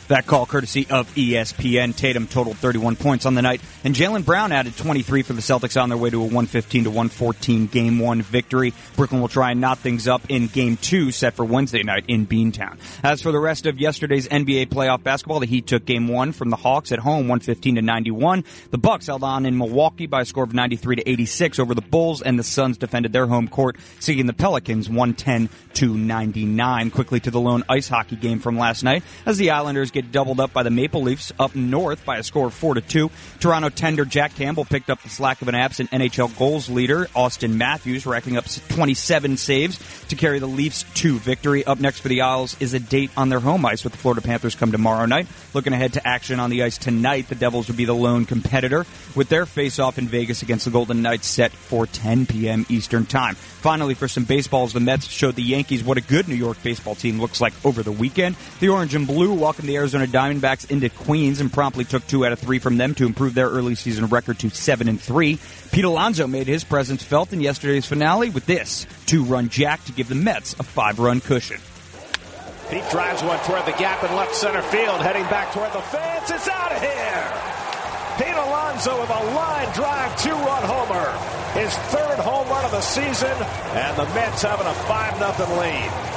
That 0.08 0.26
call 0.26 0.44
courtesy 0.44 0.86
of 0.90 1.12
ESPN. 1.14 1.96
Tatum 1.96 2.26
totaled 2.26 2.58
31 2.58 2.96
points 2.96 3.24
on 3.24 3.34
the 3.34 3.40
night, 3.40 3.62
and 3.84 3.94
Jaylen 3.94 4.24
Brown 4.24 4.52
added 4.52 4.76
23 4.76 5.22
for 5.22 5.32
the 5.32 5.40
Celtics 5.40 5.80
on 5.80 5.88
their 5.88 5.96
way 5.96 6.10
to 6.10 6.18
a 6.18 6.24
115 6.24 6.84
to 6.84 6.90
114 6.90 7.66
game 7.68 7.98
one 7.98 8.20
victory. 8.20 8.74
Brooklyn 8.96 9.22
will 9.22 9.28
try 9.28 9.52
and 9.52 9.62
knot 9.62 9.78
things 9.78 10.06
up 10.06 10.22
in 10.28 10.48
game 10.48 10.76
two 10.76 11.10
set 11.10 11.34
for 11.34 11.44
Wednesday 11.44 11.82
night 11.82 12.04
in 12.08 12.26
Beantown. 12.26 12.78
As 13.02 13.22
for 13.22 13.32
the 13.32 13.38
rest 13.38 13.64
of 13.64 13.78
yesterday's 13.78 14.28
NBA 14.28 14.66
playoff 14.66 15.02
basketball, 15.02 15.40
the 15.40 15.46
Heat 15.46 15.66
took 15.66 15.86
game 15.86 16.08
one 16.08 16.32
from 16.32 16.50
the 16.50 16.56
Hawks 16.56 16.92
at 16.92 16.98
home 16.98 17.28
115 17.28 17.76
to 17.76 17.82
91. 17.82 18.44
The 18.70 18.78
Bucks 18.78 19.06
held 19.06 19.24
on 19.24 19.46
in 19.46 19.56
Milwaukee 19.56 20.06
by 20.06 20.20
a 20.20 20.24
score 20.26 20.44
of 20.44 20.52
93 20.52 20.96
to 20.96 21.08
86 21.08 21.58
over 21.58 21.74
the 21.74 21.80
Bulls, 21.80 22.20
and 22.20 22.38
the 22.38 22.44
Suns 22.44 22.76
defended 22.76 23.12
their 23.14 23.26
home 23.26 23.48
court, 23.48 23.76
seeing 24.00 24.26
the 24.26 24.34
Pelicans 24.34 24.88
110 24.88 25.48
to 25.74 25.94
99. 25.94 26.90
Quickly 26.90 27.20
to 27.20 27.30
the 27.30 27.40
lone 27.40 27.64
ice 27.70 27.88
hockey 27.88 28.16
game 28.16 28.38
from 28.38 28.58
last 28.58 28.82
night 28.82 29.02
as 29.24 29.38
the 29.38 29.50
Islanders 29.50 29.90
get 29.94 30.03
doubled 30.04 30.40
up 30.40 30.52
by 30.52 30.62
the 30.62 30.70
Maple 30.70 31.02
Leafs 31.02 31.32
up 31.38 31.54
north 31.54 32.04
by 32.04 32.18
a 32.18 32.22
score 32.22 32.46
of 32.46 32.54
4 32.54 32.74
to 32.74 32.80
2. 32.80 33.10
Toronto 33.40 33.68
tender 33.68 34.04
Jack 34.04 34.34
Campbell 34.34 34.64
picked 34.64 34.90
up 34.90 35.02
the 35.02 35.08
slack 35.08 35.42
of 35.42 35.48
an 35.48 35.54
absent 35.54 35.90
NHL 35.90 36.38
goals 36.38 36.68
leader, 36.68 37.06
Auston 37.16 37.54
Matthews, 37.54 38.06
racking 38.06 38.36
up 38.36 38.46
27 38.68 39.36
saves 39.36 40.06
to 40.08 40.16
carry 40.16 40.38
the 40.38 40.46
Leafs 40.46 40.84
to 40.94 41.18
victory. 41.18 41.64
Up 41.64 41.80
next 41.80 42.00
for 42.00 42.08
the 42.08 42.20
Isles 42.20 42.60
is 42.60 42.74
a 42.74 42.80
date 42.80 43.10
on 43.16 43.28
their 43.28 43.40
home 43.40 43.64
ice 43.64 43.84
with 43.84 43.92
the 43.92 43.98
Florida 43.98 44.20
Panthers 44.20 44.54
come 44.54 44.72
tomorrow 44.72 45.06
night. 45.06 45.26
Looking 45.52 45.72
ahead 45.72 45.94
to 45.94 46.06
action 46.06 46.40
on 46.40 46.50
the 46.50 46.62
ice 46.62 46.78
tonight, 46.78 47.28
the 47.28 47.34
Devils 47.34 47.68
will 47.68 47.76
be 47.76 47.84
the 47.84 47.94
lone 47.94 48.24
competitor 48.24 48.86
with 49.14 49.28
their 49.28 49.46
face-off 49.46 49.98
in 49.98 50.08
Vegas 50.08 50.42
against 50.42 50.64
the 50.64 50.70
Golden 50.70 51.02
Knights 51.02 51.26
set 51.26 51.52
for 51.52 51.86
10 51.86 52.26
p.m. 52.26 52.66
Eastern 52.68 53.06
Time. 53.06 53.34
Finally, 53.34 53.94
for 53.94 54.08
some 54.08 54.24
baseballs, 54.24 54.72
the 54.72 54.80
Mets 54.80 55.06
showed 55.06 55.36
the 55.36 55.42
Yankees 55.42 55.82
what 55.82 55.96
a 55.96 56.02
good 56.02 56.28
New 56.28 56.34
York 56.34 56.62
baseball 56.62 56.94
team 56.94 57.20
looks 57.20 57.40
like 57.40 57.54
over 57.64 57.82
the 57.82 57.92
weekend. 57.92 58.36
The 58.60 58.68
Orange 58.68 58.94
and 58.94 59.06
Blue 59.06 59.32
welcomed 59.32 59.68
the 59.68 59.76
Arizona 59.76 59.83
Diamondbacks 59.92 60.70
into 60.70 60.88
Queens 60.88 61.40
and 61.40 61.52
promptly 61.52 61.84
took 61.84 62.06
two 62.06 62.24
out 62.24 62.32
of 62.32 62.38
three 62.38 62.58
from 62.58 62.76
them 62.76 62.94
to 62.94 63.06
improve 63.06 63.34
their 63.34 63.48
early 63.48 63.74
season 63.74 64.06
record 64.06 64.38
to 64.38 64.50
seven 64.50 64.88
and 64.88 65.00
three. 65.00 65.38
Pete 65.72 65.84
Alonso 65.84 66.26
made 66.26 66.46
his 66.46 66.64
presence 66.64 67.02
felt 67.02 67.32
in 67.32 67.40
yesterday's 67.40 67.86
finale 67.86 68.30
with 68.30 68.46
this 68.46 68.86
two-run 69.06 69.48
jack 69.48 69.84
to 69.84 69.92
give 69.92 70.08
the 70.08 70.14
Mets 70.14 70.54
a 70.54 70.62
five-run 70.62 71.20
cushion. 71.20 71.60
Pete 72.70 72.88
drives 72.90 73.22
one 73.22 73.38
toward 73.40 73.66
the 73.66 73.76
gap 73.78 74.02
in 74.02 74.14
left 74.16 74.34
center 74.34 74.62
field, 74.62 75.00
heading 75.00 75.24
back 75.24 75.52
toward 75.52 75.72
the 75.72 75.82
fence. 75.82 76.30
It's 76.30 76.48
out 76.48 76.72
of 76.72 76.80
here. 76.80 77.54
Pete 78.16 78.36
Alonso 78.36 79.00
with 79.00 79.10
a 79.10 79.24
line 79.34 79.74
drive 79.74 80.22
two-run 80.22 80.62
homer. 80.62 81.12
His 81.58 81.72
third 81.92 82.18
home 82.18 82.48
run 82.48 82.64
of 82.64 82.70
the 82.70 82.80
season, 82.80 83.30
and 83.30 83.96
the 83.96 84.04
Mets 84.14 84.42
having 84.42 84.66
a 84.66 84.74
5 84.74 85.36
0 85.36 85.60
lead. 85.60 86.13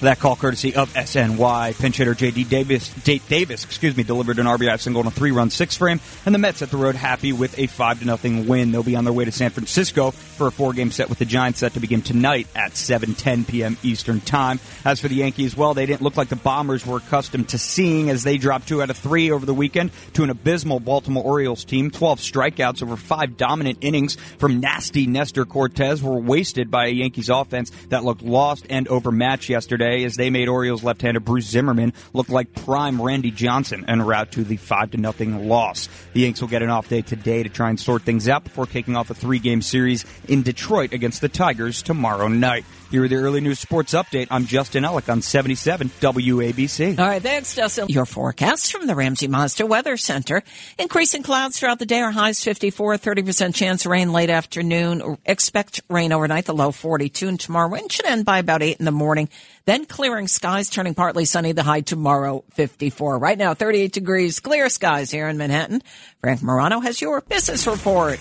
That 0.00 0.18
call 0.18 0.36
courtesy 0.36 0.74
of 0.74 0.92
SNY. 0.92 1.78
Pinch 1.80 1.96
hitter 1.96 2.14
J.D. 2.14 2.44
Davis, 2.44 2.88
D- 3.04 3.22
Davis, 3.28 3.64
excuse 3.64 3.96
me, 3.96 4.02
delivered 4.02 4.38
an 4.38 4.46
RBI 4.46 4.78
single 4.80 5.00
on 5.00 5.06
a 5.06 5.10
three-run 5.10 5.50
six 5.50 5.76
frame, 5.76 6.00
and 6.26 6.34
the 6.34 6.38
Mets 6.38 6.62
at 6.62 6.70
the 6.70 6.76
road 6.76 6.94
happy 6.94 7.32
with 7.32 7.58
a 7.58 7.66
five 7.68 8.00
to 8.00 8.04
nothing 8.04 8.46
win. 8.46 8.72
They'll 8.72 8.82
be 8.82 8.96
on 8.96 9.04
their 9.04 9.12
way 9.12 9.24
to 9.24 9.32
San 9.32 9.50
Francisco 9.50 10.10
for 10.10 10.48
a 10.48 10.52
four-game 10.52 10.90
set 10.90 11.08
with 11.08 11.18
the 11.18 11.24
Giants 11.24 11.60
set 11.60 11.74
to 11.74 11.80
begin 11.80 12.02
tonight 12.02 12.48
at 12.54 12.72
7:10 12.72 13.46
p.m. 13.46 13.78
Eastern 13.82 14.20
Time. 14.20 14.58
As 14.84 15.00
for 15.00 15.08
the 15.08 15.14
Yankees, 15.14 15.56
well, 15.56 15.74
they 15.74 15.86
didn't 15.86 16.02
look 16.02 16.16
like 16.16 16.28
the 16.28 16.36
Bombers 16.36 16.84
were 16.84 16.98
accustomed 16.98 17.50
to 17.50 17.58
seeing 17.58 18.10
as 18.10 18.24
they 18.24 18.36
dropped 18.36 18.68
two 18.68 18.82
out 18.82 18.90
of 18.90 18.96
three 18.96 19.30
over 19.30 19.46
the 19.46 19.54
weekend 19.54 19.90
to 20.14 20.24
an 20.24 20.30
abysmal 20.30 20.80
Baltimore 20.80 21.24
Orioles 21.24 21.64
team. 21.64 21.90
12 21.90 22.18
strikeouts 22.18 22.82
over 22.82 22.96
five 22.96 23.36
dominant 23.36 23.78
innings 23.80 24.16
from 24.38 24.60
nasty 24.60 25.06
Nestor 25.06 25.44
Cortes 25.44 26.02
were 26.02 26.18
wasted 26.18 26.70
by 26.70 26.86
a 26.86 26.90
Yankees 26.90 27.30
offense 27.30 27.70
that 27.88 28.04
looked 28.04 28.22
lost 28.22 28.66
and 28.68 28.88
overmatched 28.88 29.48
yesterday 29.48 29.83
as 29.84 30.16
they 30.16 30.30
made 30.30 30.48
Orioles 30.48 30.82
left-hander 30.82 31.20
Bruce 31.20 31.46
Zimmermann 31.46 31.92
look 32.12 32.28
like 32.28 32.54
prime 32.54 33.00
Randy 33.00 33.30
Johnson 33.30 33.84
en 33.88 34.02
route 34.02 34.32
to 34.32 34.44
the 34.44 34.56
five 34.56 34.90
to 34.92 34.96
nothing 34.96 35.48
loss. 35.48 35.88
The 36.12 36.20
Yanks 36.20 36.40
will 36.40 36.48
get 36.48 36.62
an 36.62 36.70
off 36.70 36.88
day 36.88 37.02
today 37.02 37.42
to 37.42 37.48
try 37.48 37.70
and 37.70 37.78
sort 37.78 38.02
things 38.02 38.28
out 38.28 38.44
before 38.44 38.66
kicking 38.66 38.96
off 38.96 39.10
a 39.10 39.14
three-game 39.14 39.62
series 39.62 40.04
in 40.28 40.42
Detroit 40.42 40.92
against 40.92 41.20
the 41.20 41.28
Tigers 41.28 41.82
tomorrow 41.82 42.28
night. 42.28 42.64
Here 42.90 43.02
are 43.02 43.08
the 43.08 43.16
early 43.16 43.40
news 43.40 43.58
sports 43.58 43.92
update. 43.92 44.28
I'm 44.30 44.46
Justin 44.46 44.84
Ellick 44.84 45.10
on 45.10 45.20
77 45.20 45.88
WABC. 46.00 46.96
All 46.96 47.06
right, 47.08 47.20
thanks, 47.20 47.56
Justin. 47.56 47.88
Your 47.88 48.06
forecast 48.06 48.70
from 48.70 48.86
the 48.86 48.94
Ramsey 48.94 49.26
Mazda 49.26 49.66
Weather 49.66 49.96
Center. 49.96 50.44
Increasing 50.78 51.24
clouds 51.24 51.58
throughout 51.58 51.80
the 51.80 51.86
day. 51.86 52.00
Our 52.00 52.12
highs 52.12 52.44
54, 52.44 52.98
30% 52.98 53.52
chance 53.52 53.84
of 53.84 53.90
rain 53.90 54.12
late 54.12 54.30
afternoon. 54.30 55.18
Expect 55.26 55.80
rain 55.88 56.12
overnight, 56.12 56.44
the 56.44 56.54
low 56.54 56.70
42. 56.70 57.26
And 57.26 57.40
tomorrow, 57.40 57.68
wind 57.68 57.90
should 57.90 58.06
end 58.06 58.24
by 58.24 58.38
about 58.38 58.62
8 58.62 58.76
in 58.78 58.84
the 58.84 58.92
morning. 58.92 59.28
Then 59.66 59.86
clearing 59.86 60.28
skies, 60.28 60.68
turning 60.68 60.94
partly 60.94 61.24
sunny, 61.24 61.52
the 61.52 61.62
high 61.62 61.80
tomorrow 61.80 62.44
54. 62.52 63.18
Right 63.18 63.38
now, 63.38 63.54
38 63.54 63.92
degrees, 63.92 64.40
clear 64.40 64.68
skies 64.68 65.10
here 65.10 65.28
in 65.28 65.38
Manhattan. 65.38 65.82
Frank 66.20 66.42
Morano 66.42 66.80
has 66.80 67.00
your 67.00 67.22
business 67.22 67.66
report. 67.66 68.18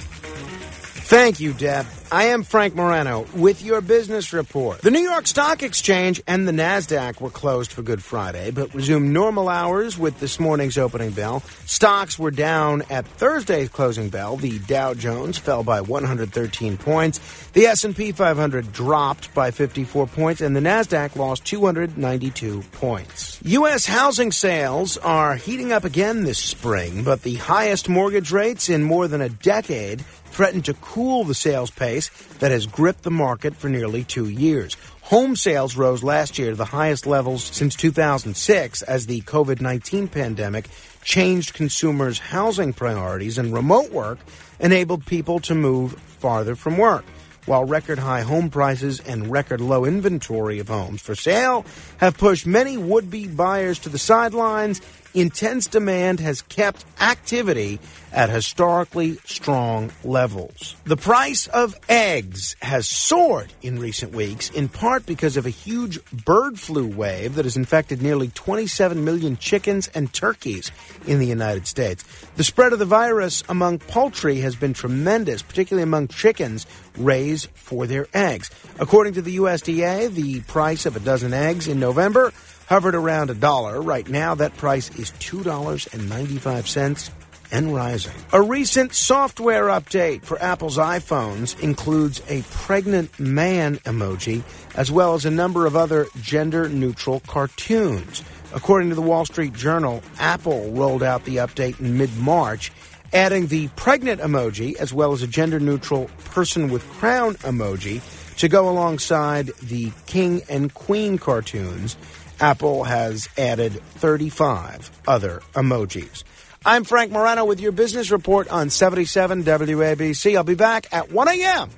Thank 1.13 1.39
you, 1.39 1.53
Deb. 1.53 1.85
I 2.11 2.25
am 2.25 2.41
Frank 2.41 2.73
Morano 2.73 3.27
with 3.35 3.61
your 3.61 3.81
business 3.81 4.33
report. 4.33 4.81
The 4.81 4.89
New 4.89 5.01
York 5.01 5.27
Stock 5.27 5.61
Exchange 5.61 6.19
and 6.25 6.47
the 6.47 6.51
NASDAQ 6.51 7.21
were 7.21 7.29
closed 7.29 7.71
for 7.71 7.83
Good 7.83 8.01
Friday, 8.01 8.49
but 8.49 8.73
resumed 8.73 9.13
normal 9.13 9.47
hours 9.47 9.95
with 9.95 10.19
this 10.19 10.39
morning's 10.39 10.75
opening 10.75 11.11
bell. 11.11 11.41
Stocks 11.67 12.17
were 12.17 12.31
down 12.31 12.81
at 12.89 13.05
Thursday's 13.05 13.69
closing 13.69 14.09
bell. 14.09 14.37
The 14.37 14.57
Dow 14.57 14.95
Jones 14.95 15.37
fell 15.37 15.63
by 15.63 15.81
113 15.81 16.77
points. 16.77 17.19
The 17.49 17.67
S&P 17.67 18.11
500 18.11 18.73
dropped 18.73 19.35
by 19.35 19.51
54 19.51 20.07
points 20.07 20.41
and 20.41 20.55
the 20.55 20.61
NASDAQ 20.61 21.15
lost 21.15 21.45
292 21.45 22.63
points. 22.71 23.39
U.S. 23.43 23.85
housing 23.85 24.31
sales 24.31 24.97
are 24.97 25.35
heating 25.35 25.71
up 25.71 25.83
again 25.83 26.23
this 26.23 26.39
spring, 26.39 27.03
but 27.03 27.21
the 27.21 27.35
highest 27.35 27.87
mortgage 27.87 28.31
rates 28.31 28.67
in 28.67 28.81
more 28.81 29.07
than 29.07 29.21
a 29.21 29.29
decade 29.29 30.03
threatened 30.33 30.65
to 30.65 30.73
cool 30.73 31.23
the 31.23 31.35
sales 31.35 31.69
pace 31.69 32.09
that 32.39 32.49
has 32.49 32.65
gripped 32.65 33.03
the 33.03 33.11
market 33.11 33.55
for 33.55 33.69
nearly 33.69 34.03
two 34.03 34.27
years. 34.27 34.75
Home 35.03 35.35
sales 35.35 35.77
rose 35.77 36.03
last 36.03 36.39
year 36.39 36.49
to 36.49 36.55
the 36.55 36.65
highest 36.65 37.05
levels 37.05 37.43
since 37.43 37.75
2006 37.75 38.81
as 38.81 39.05
the 39.05 39.21
COVID 39.21 39.61
19 39.61 40.07
pandemic 40.07 40.69
changed 41.03 41.53
consumers' 41.53 42.17
housing 42.17 42.73
priorities 42.73 43.37
and 43.37 43.53
remote 43.53 43.91
work 43.91 44.17
enabled 44.59 45.05
people 45.05 45.39
to 45.41 45.53
move 45.53 45.93
farther 45.93 46.55
from 46.55 46.77
work. 46.77 47.05
While 47.45 47.65
record 47.65 47.99
high 47.99 48.21
home 48.21 48.49
prices 48.49 49.01
and 49.01 49.29
record 49.29 49.59
low 49.59 49.85
inventory 49.85 50.59
of 50.59 50.69
homes 50.69 51.01
for 51.01 51.13
sale 51.13 51.65
have 51.97 52.17
pushed 52.17 52.47
many 52.47 52.77
would 52.77 53.11
be 53.11 53.27
buyers 53.27 53.79
to 53.79 53.89
the 53.89 53.99
sidelines, 53.99 54.81
intense 55.13 55.67
demand 55.67 56.19
has 56.19 56.41
kept 56.41 56.85
activity 56.99 57.79
at 58.11 58.29
historically 58.29 59.15
strong 59.25 59.91
levels. 60.03 60.75
The 60.85 60.97
price 60.97 61.47
of 61.47 61.75
eggs 61.89 62.55
has 62.61 62.87
soared 62.87 63.51
in 63.61 63.79
recent 63.79 64.13
weeks, 64.13 64.49
in 64.51 64.69
part 64.69 65.05
because 65.05 65.35
of 65.35 65.45
a 65.45 65.49
huge 65.49 65.99
bird 66.11 66.59
flu 66.59 66.87
wave 66.87 67.35
that 67.35 67.45
has 67.45 67.57
infected 67.57 68.01
nearly 68.01 68.27
27 68.29 69.03
million 69.03 69.37
chickens 69.37 69.87
and 69.89 70.13
turkeys 70.13 70.71
in 71.07 71.19
the 71.19 71.25
United 71.25 71.65
States. 71.67 72.03
The 72.35 72.43
spread 72.43 72.73
of 72.73 72.79
the 72.79 72.85
virus 72.85 73.43
among 73.49 73.79
poultry 73.79 74.39
has 74.41 74.55
been 74.55 74.73
tremendous, 74.73 75.41
particularly 75.41 75.83
among 75.83 76.09
chickens 76.09 76.67
raised 76.97 77.49
for 77.55 77.87
their 77.87 78.07
eggs. 78.13 78.51
According 78.79 79.13
to 79.13 79.21
the 79.21 79.37
USDA, 79.37 80.13
the 80.13 80.41
price 80.41 80.85
of 80.85 80.95
a 80.95 80.99
dozen 80.99 81.33
eggs 81.33 81.67
in 81.67 81.79
November 81.79 82.31
hovered 82.73 82.95
around 82.95 83.29
a 83.29 83.35
dollar. 83.35 83.79
Right 83.79 84.09
now, 84.09 84.33
that 84.33 84.57
price 84.57 84.89
is 84.97 85.11
$2.95 85.19 87.11
and 87.51 87.75
rising. 87.75 88.15
A 88.31 88.41
recent 88.41 88.95
software 88.95 89.65
update 89.65 90.23
for 90.23 90.41
Apple's 90.41 90.79
iPhones 90.79 91.61
includes 91.61 92.23
a 92.27 92.41
pregnant 92.49 93.19
man 93.19 93.75
emoji, 93.85 94.41
as 94.73 94.91
well 94.91 95.13
as 95.13 95.23
a 95.23 95.29
number 95.29 95.67
of 95.67 95.75
other 95.75 96.07
gender 96.19 96.67
neutral 96.67 97.19
cartoons. 97.27 98.23
According 98.55 98.89
to 98.89 98.95
the 98.95 99.03
Wall 99.03 99.25
Street 99.25 99.53
Journal, 99.53 100.01
Apple 100.17 100.71
rolled 100.71 101.03
out 101.03 101.25
the 101.25 101.35
update 101.35 101.79
in 101.79 101.95
mid 101.95 102.17
March, 102.17 102.71
adding 103.13 103.45
the 103.45 103.67
pregnant 103.75 104.19
emoji 104.19 104.75
as 104.77 104.91
well 104.91 105.11
as 105.11 105.21
a 105.21 105.27
gender 105.27 105.59
neutral 105.59 106.09
person 106.25 106.71
with 106.71 106.81
crown 106.93 107.35
emoji 107.35 108.01
to 108.37 108.47
go 108.47 108.67
alongside 108.67 109.51
the 109.61 109.91
king 110.07 110.41
and 110.49 110.73
queen 110.73 111.19
cartoons. 111.19 111.97
Apple 112.39 112.83
has 112.83 113.29
added 113.37 113.73
35 113.73 114.91
other 115.07 115.41
emojis. 115.53 116.23
I'm 116.65 116.85
Frank 116.85 117.11
Morano 117.11 117.45
with 117.45 117.59
your 117.59 117.73
business 117.73 118.09
report 118.09 118.47
on 118.47 118.69
77 118.69 119.43
WABC. 119.43 120.37
I'll 120.37 120.43
be 120.43 120.55
back 120.55 120.87
at 120.93 121.11
1 121.11 121.27
a.m. 121.27 121.69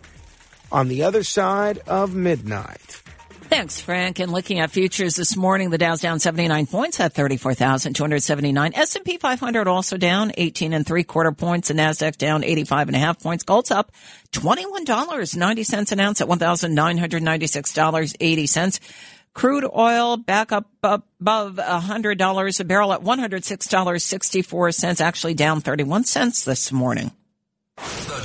on 0.72 0.88
the 0.88 1.04
other 1.04 1.24
side 1.24 1.80
of 1.88 2.14
midnight. 2.14 3.02
Thanks, 3.48 3.80
Frank. 3.80 4.20
And 4.20 4.32
looking 4.32 4.60
at 4.60 4.72
futures 4.72 5.16
this 5.16 5.38
morning, 5.38 5.70
the 5.70 5.78
Dow's 5.78 6.02
down 6.02 6.20
79 6.20 6.66
points 6.66 7.00
at 7.00 7.14
34,279. 7.14 8.74
S&P 8.74 9.18
500 9.18 9.68
also 9.68 9.98
down 9.98 10.32
18 10.36 10.74
and 10.74 10.84
three 10.86 11.04
quarter 11.04 11.32
points. 11.32 11.68
The 11.68 11.76
Nasdaq 11.76 12.18
down 12.18 12.44
85 12.44 12.90
and 12.90 12.96
a 12.96 13.00
half 13.00 13.22
points. 13.22 13.44
Gold's 13.44 13.70
up 13.70 13.92
$21.90 14.34 15.92
an 15.92 16.00
ounce 16.00 16.22
at 16.22 16.28
$1,996.80. 16.28 18.80
Crude 19.36 19.66
oil 19.76 20.18
back 20.18 20.52
up 20.54 20.70
above 20.82 21.58
$100 21.58 22.60
a 22.60 22.64
barrel 22.64 22.94
at 22.94 23.02
$106.64, 23.02 25.02
actually 25.02 25.34
down 25.34 25.60
31 25.60 26.06
cents 26.06 26.46
this 26.46 26.72
morning. 26.72 27.12
The 27.76 27.82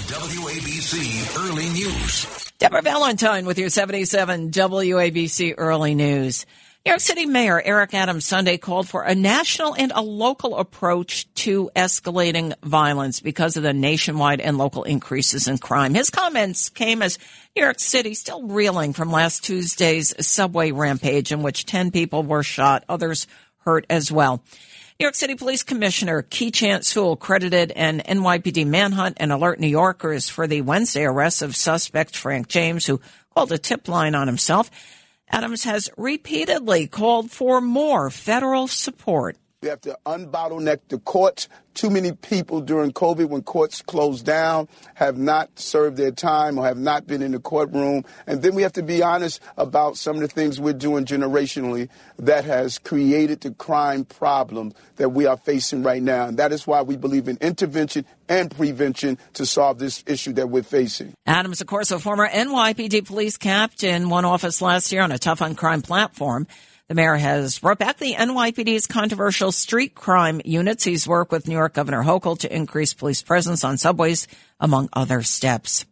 WABC 0.07 1.37
Early 1.37 1.69
News. 1.71 2.53
Deborah 2.59 2.83
Valentine 2.83 3.45
with 3.45 3.59
your 3.59 3.71
77 3.71 4.53
WABC 4.53 5.55
Early 5.59 5.97
News. 5.97 6.47
New 6.87 6.93
York 6.93 7.01
City 7.01 7.27
Mayor 7.27 7.61
Eric 7.61 7.93
Adams 7.93 8.25
Sunday 8.25 8.57
called 8.57 8.89
for 8.89 9.03
a 9.03 9.15
national 9.15 9.75
and 9.75 9.93
a 9.95 10.01
local 10.01 10.57
approach 10.57 11.31
to 11.35 11.71
escalating 11.77 12.55
violence 12.63 13.21
because 13.21 13.59
of 13.59 13.63
the 13.63 13.75
nationwide 13.75 14.41
and 14.41 14.57
local 14.57 14.85
increases 14.85 15.47
in 15.47 15.59
crime. 15.59 15.93
His 15.93 16.09
comments 16.09 16.71
came 16.71 17.03
as 17.03 17.19
New 17.55 17.65
York 17.65 17.79
City 17.81 18.15
still 18.15 18.45
reeling 18.45 18.95
from 18.95 19.13
last 19.13 19.45
Tuesday's 19.45 20.15
subway 20.27 20.71
rampage 20.71 21.33
in 21.33 21.43
which 21.43 21.67
10 21.67 21.91
people 21.91 22.23
were 22.23 22.43
shot, 22.43 22.83
others 22.89 23.27
hurt 23.59 23.85
as 23.91 24.11
well. 24.11 24.43
New 24.99 25.05
York 25.05 25.17
City 25.17 25.35
Police 25.35 25.63
Commissioner 25.63 26.23
Keechant 26.23 26.87
Sewell 26.87 27.17
credited 27.17 27.73
an 27.73 28.01
NYPD 28.01 28.67
manhunt 28.67 29.19
and 29.21 29.33
alert 29.33 29.61
New 29.61 29.67
Yorkers 29.67 30.31
for 30.31 30.47
the 30.47 30.63
Wednesday 30.63 31.05
arrest 31.05 31.43
of 31.43 31.55
suspect 31.55 32.17
Frank 32.17 32.49
James, 32.49 32.87
who 32.87 33.03
called 33.35 33.53
a 33.53 33.59
tip 33.59 33.87
line 33.87 34.15
on 34.15 34.27
himself. 34.27 34.71
Adams 35.31 35.65
has 35.65 35.89
repeatedly 35.97 36.87
called 36.87 37.31
for 37.31 37.61
more 37.61 38.11
federal 38.11 38.67
support. 38.67 39.37
We 39.63 39.69
have 39.69 39.83
to 39.83 39.99
unbottleneck 40.07 40.79
the 40.89 40.99
courts. 40.99 41.47
Too 41.75 41.91
many 41.91 42.13
people 42.13 42.63
during 42.63 42.93
COVID, 42.93 43.29
when 43.29 43.43
courts 43.43 43.83
closed 43.83 44.25
down, 44.25 44.69
have 44.95 45.19
not 45.19 45.59
served 45.59 45.99
their 45.99 46.13
time 46.13 46.57
or 46.57 46.65
have 46.65 46.79
not 46.79 47.07
been 47.07 47.21
in 47.21 47.33
the 47.33 47.41
courtroom. 47.41 48.07
And 48.27 48.41
then 48.41 48.55
we 48.55 48.63
have 48.63 48.73
to 48.73 48.83
be 48.83 49.03
honest 49.03 49.43
about 49.59 49.99
some 49.99 50.17
of 50.17 50.23
the 50.23 50.29
things 50.29 50.59
we're 50.59 50.73
doing 50.73 51.05
generationally 51.05 51.91
that 52.19 52.47
has 52.47 52.79
created 52.79 53.43
the 53.43 53.51
crime 53.51 54.07
problem 54.07 54.73
that 54.97 55.11
we 55.11 55.27
are 55.27 55.37
facing 55.37 55.83
right 55.83 56.03
now. 56.03 56.29
And 56.29 56.39
that 56.39 56.53
is 56.53 56.67
why 56.67 56.81
we 56.81 56.97
believe 56.97 57.29
in 57.29 57.37
intervention 57.43 58.07
and 58.31 58.51
prevention 58.51 59.19
to 59.35 59.45
solve 59.45 59.79
this 59.79 60.03
issue 60.07 60.33
that 60.35 60.49
we're 60.49 60.63
facing. 60.63 61.13
Adams, 61.27 61.61
of 61.61 61.67
course, 61.67 61.91
a 61.91 61.99
former 61.99 62.27
NYPD 62.27 63.07
police 63.07 63.37
captain, 63.37 64.09
won 64.09 64.25
office 64.25 64.63
last 64.63 64.91
year 64.91 65.03
on 65.03 65.13
a 65.13 65.19
tough 65.19 65.43
on 65.43 65.55
crime 65.55 65.83
platform. 65.83 66.47
The 66.91 66.97
mayor 66.97 67.15
has 67.15 67.61
brought 67.61 67.79
back 67.79 67.99
the 67.99 68.15
NYPD's 68.15 68.89
controversial 68.89 69.53
street 69.53 69.95
crime 69.95 70.41
units. 70.45 70.83
He's 70.83 71.07
worked 71.07 71.31
with 71.31 71.47
New 71.47 71.55
York 71.55 71.73
Governor 71.73 72.03
Hochul 72.03 72.37
to 72.41 72.53
increase 72.53 72.95
police 72.95 73.23
presence 73.23 73.63
on 73.63 73.79
subways, 73.79 74.27
among 74.59 74.89
other 74.93 75.23
steps. 75.23 75.87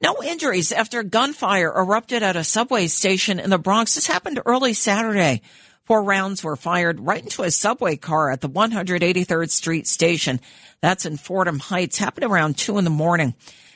No 0.00 0.22
injuries 0.22 0.70
after 0.70 1.02
gunfire 1.02 1.72
erupted 1.76 2.22
at 2.22 2.36
a 2.36 2.44
subway 2.44 2.86
station 2.86 3.40
in 3.40 3.50
the 3.50 3.58
Bronx. 3.58 3.96
This 3.96 4.06
happened 4.06 4.40
early 4.46 4.74
Saturday. 4.74 5.42
Four 5.86 6.04
rounds 6.04 6.44
were 6.44 6.54
fired 6.54 7.00
right 7.00 7.24
into 7.24 7.42
a 7.42 7.50
subway 7.50 7.96
car 7.96 8.30
at 8.30 8.40
the 8.40 8.48
183rd 8.48 9.50
Street 9.50 9.88
station. 9.88 10.38
That's 10.80 11.04
in 11.04 11.16
Fordham 11.16 11.58
Heights. 11.58 11.98
Happened 11.98 12.30
around 12.30 12.56
two 12.56 12.78
in 12.78 12.84
the 12.84 12.90
morning. 12.90 13.34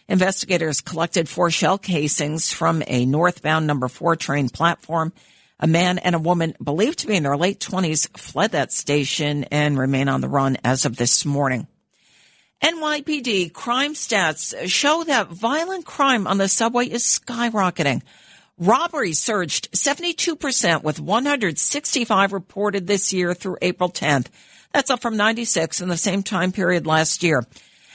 Investigators 0.09 0.81
collected 0.81 1.29
four 1.29 1.51
shell 1.51 1.77
casings 1.77 2.53
from 2.53 2.85
a 2.87 3.05
northbound 3.05 3.66
number 3.66 3.88
four 3.88 4.14
train 4.14 4.48
platform. 4.48 5.12
A 5.62 5.68
man 5.68 5.98
and 5.98 6.16
a 6.16 6.18
woman 6.18 6.57
believed 6.61 6.98
to 6.98 7.07
be 7.07 7.14
in 7.14 7.22
their 7.22 7.37
late 7.37 7.61
20s 7.61 8.18
fled 8.18 8.51
that 8.51 8.72
station 8.72 9.44
and 9.44 9.79
remain 9.79 10.09
on 10.09 10.20
the 10.20 10.29
run 10.29 10.59
as 10.64 10.85
of 10.85 10.96
this 10.96 11.25
morning. 11.25 11.68
NYPD 12.64 13.53
crime 13.53 13.94
stats 13.94 14.68
show 14.68 15.05
that 15.05 15.29
violent 15.29 15.85
crime 15.85 16.27
on 16.27 16.38
the 16.38 16.48
subway 16.48 16.87
is 16.87 17.05
skyrocketing. 17.05 18.03
Robberies 18.59 19.20
surged 19.20 19.70
72% 19.70 20.83
with 20.83 20.98
165 20.98 22.33
reported 22.33 22.88
this 22.88 23.12
year 23.12 23.33
through 23.33 23.59
April 23.62 23.88
10th. 23.88 24.27
That's 24.72 24.90
up 24.90 25.01
from 25.01 25.16
96 25.16 25.81
in 25.81 25.88
the 25.88 25.96
same 25.96 26.25
time 26.25 26.51
period 26.51 26.88
last 26.88 27.22
year. 27.22 27.46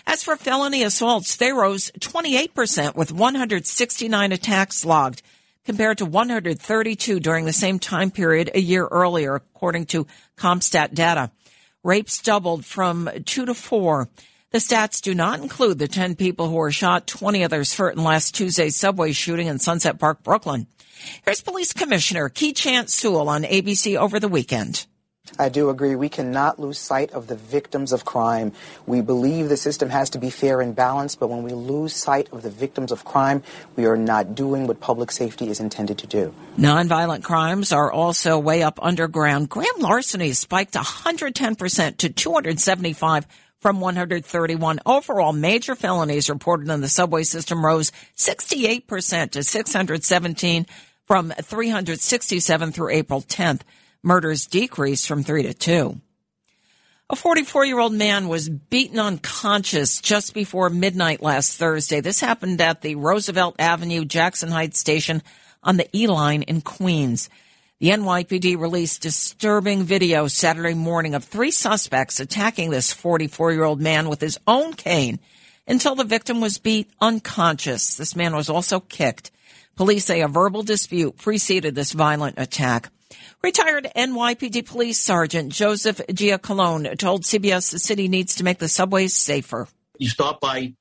As 0.05 0.23
for 0.23 0.37
felony 0.37 0.83
assaults, 0.83 1.35
they 1.35 1.51
rose 1.51 1.91
28% 1.99 2.95
with 2.95 3.11
169 3.11 4.31
attacks 4.31 4.85
logged 4.85 5.21
compared 5.67 5.97
to 5.97 6.05
132 6.05 7.19
during 7.19 7.43
the 7.43 7.51
same 7.51 7.77
time 7.77 8.09
period 8.09 8.49
a 8.55 8.59
year 8.59 8.87
earlier, 8.87 9.35
according 9.35 9.85
to 9.85 10.07
CompStat 10.37 10.93
data. 10.93 11.29
Rapes 11.83 12.21
doubled 12.21 12.63
from 12.63 13.09
two 13.25 13.45
to 13.45 13.53
four. 13.53 14.07
The 14.51 14.59
stats 14.59 15.01
do 15.01 15.13
not 15.13 15.41
include 15.41 15.77
the 15.77 15.89
10 15.89 16.15
people 16.15 16.47
who 16.47 16.55
were 16.55 16.71
shot, 16.71 17.05
20 17.05 17.43
others 17.43 17.75
hurt 17.75 17.97
in 17.97 18.03
last 18.03 18.33
Tuesday's 18.33 18.77
subway 18.77 19.11
shooting 19.11 19.47
in 19.47 19.59
Sunset 19.59 19.99
Park, 19.99 20.23
Brooklyn. 20.23 20.67
Here's 21.25 21.41
Police 21.41 21.73
Commissioner 21.73 22.29
Keechant 22.29 22.89
Sewell 22.89 23.27
on 23.27 23.43
ABC 23.43 23.97
over 23.97 24.21
the 24.21 24.29
weekend. 24.29 24.87
I 25.39 25.49
do 25.49 25.69
agree. 25.69 25.95
We 25.95 26.09
cannot 26.09 26.59
lose 26.59 26.77
sight 26.77 27.11
of 27.11 27.27
the 27.27 27.35
victims 27.35 27.91
of 27.91 28.05
crime. 28.05 28.53
We 28.85 29.01
believe 29.01 29.49
the 29.49 29.57
system 29.57 29.89
has 29.89 30.09
to 30.11 30.19
be 30.19 30.29
fair 30.29 30.61
and 30.61 30.75
balanced, 30.75 31.19
but 31.19 31.29
when 31.29 31.43
we 31.43 31.51
lose 31.51 31.93
sight 31.93 32.27
of 32.31 32.41
the 32.41 32.49
victims 32.49 32.91
of 32.91 33.05
crime, 33.05 33.43
we 33.75 33.85
are 33.85 33.97
not 33.97 34.35
doing 34.35 34.67
what 34.67 34.79
public 34.79 35.11
safety 35.11 35.49
is 35.49 35.59
intended 35.59 35.97
to 35.99 36.07
do. 36.07 36.33
Nonviolent 36.57 37.23
crimes 37.23 37.71
are 37.71 37.91
also 37.91 38.39
way 38.39 38.63
up 38.63 38.79
underground. 38.81 39.49
Grand 39.49 39.77
larceny 39.79 40.33
spiked 40.33 40.73
110% 40.73 41.97
to 41.97 42.09
275 42.09 43.27
from 43.59 43.79
131. 43.79 44.79
Overall, 44.85 45.33
major 45.33 45.75
felonies 45.75 46.29
reported 46.29 46.69
in 46.69 46.81
the 46.81 46.89
subway 46.89 47.23
system 47.23 47.65
rose 47.65 47.91
68% 48.15 49.31
to 49.31 49.43
617 49.43 50.65
from 51.05 51.31
367 51.31 52.71
through 52.71 52.89
April 52.89 53.21
10th. 53.21 53.61
Murders 54.03 54.45
decreased 54.45 55.07
from 55.07 55.23
three 55.23 55.43
to 55.43 55.53
two. 55.53 55.99
A 57.09 57.15
44 57.15 57.65
year 57.65 57.79
old 57.79 57.93
man 57.93 58.27
was 58.27 58.49
beaten 58.49 58.99
unconscious 58.99 60.01
just 60.01 60.33
before 60.33 60.69
midnight 60.69 61.21
last 61.21 61.57
Thursday. 61.57 62.01
This 62.01 62.19
happened 62.19 62.59
at 62.59 62.81
the 62.81 62.95
Roosevelt 62.95 63.55
Avenue 63.59 64.03
Jackson 64.03 64.49
Heights 64.49 64.79
station 64.79 65.23
on 65.63 65.77
the 65.77 65.87
E 65.97 66.07
line 66.07 66.41
in 66.41 66.59
Queens. 66.59 67.29
The 67.79 67.89
NYPD 67.89 68.59
released 68.59 69.03
disturbing 69.03 69.83
video 69.83 70.27
Saturday 70.27 70.73
morning 70.73 71.15
of 71.15 71.23
three 71.23 71.51
suspects 71.51 72.19
attacking 72.19 72.71
this 72.71 72.91
44 72.91 73.53
year 73.53 73.63
old 73.63 73.79
man 73.79 74.09
with 74.09 74.19
his 74.19 74.37
own 74.45 74.73
cane 74.73 75.19
until 75.67 75.95
the 75.95 76.03
victim 76.03 76.41
was 76.41 76.57
beat 76.57 76.89
unconscious. 76.99 77.95
This 77.95 78.15
man 78.15 78.35
was 78.35 78.49
also 78.49 78.79
kicked. 78.79 79.31
Police 79.75 80.05
say 80.05 80.21
a 80.21 80.27
verbal 80.27 80.63
dispute 80.63 81.17
preceded 81.17 81.75
this 81.75 81.91
violent 81.91 82.39
attack. 82.39 82.89
Retired 83.43 83.87
NYPD 83.95 84.65
Police 84.65 84.99
Sergeant 84.99 85.51
Joseph 85.51 85.97
Giacalone 86.09 86.97
told 86.97 87.23
CBS 87.23 87.71
the 87.71 87.79
city 87.79 88.07
needs 88.07 88.35
to 88.35 88.43
make 88.43 88.59
the 88.59 88.67
subways 88.67 89.15
safer. 89.15 89.67
You 89.97 90.09
start 90.09 90.39
by 90.41 90.73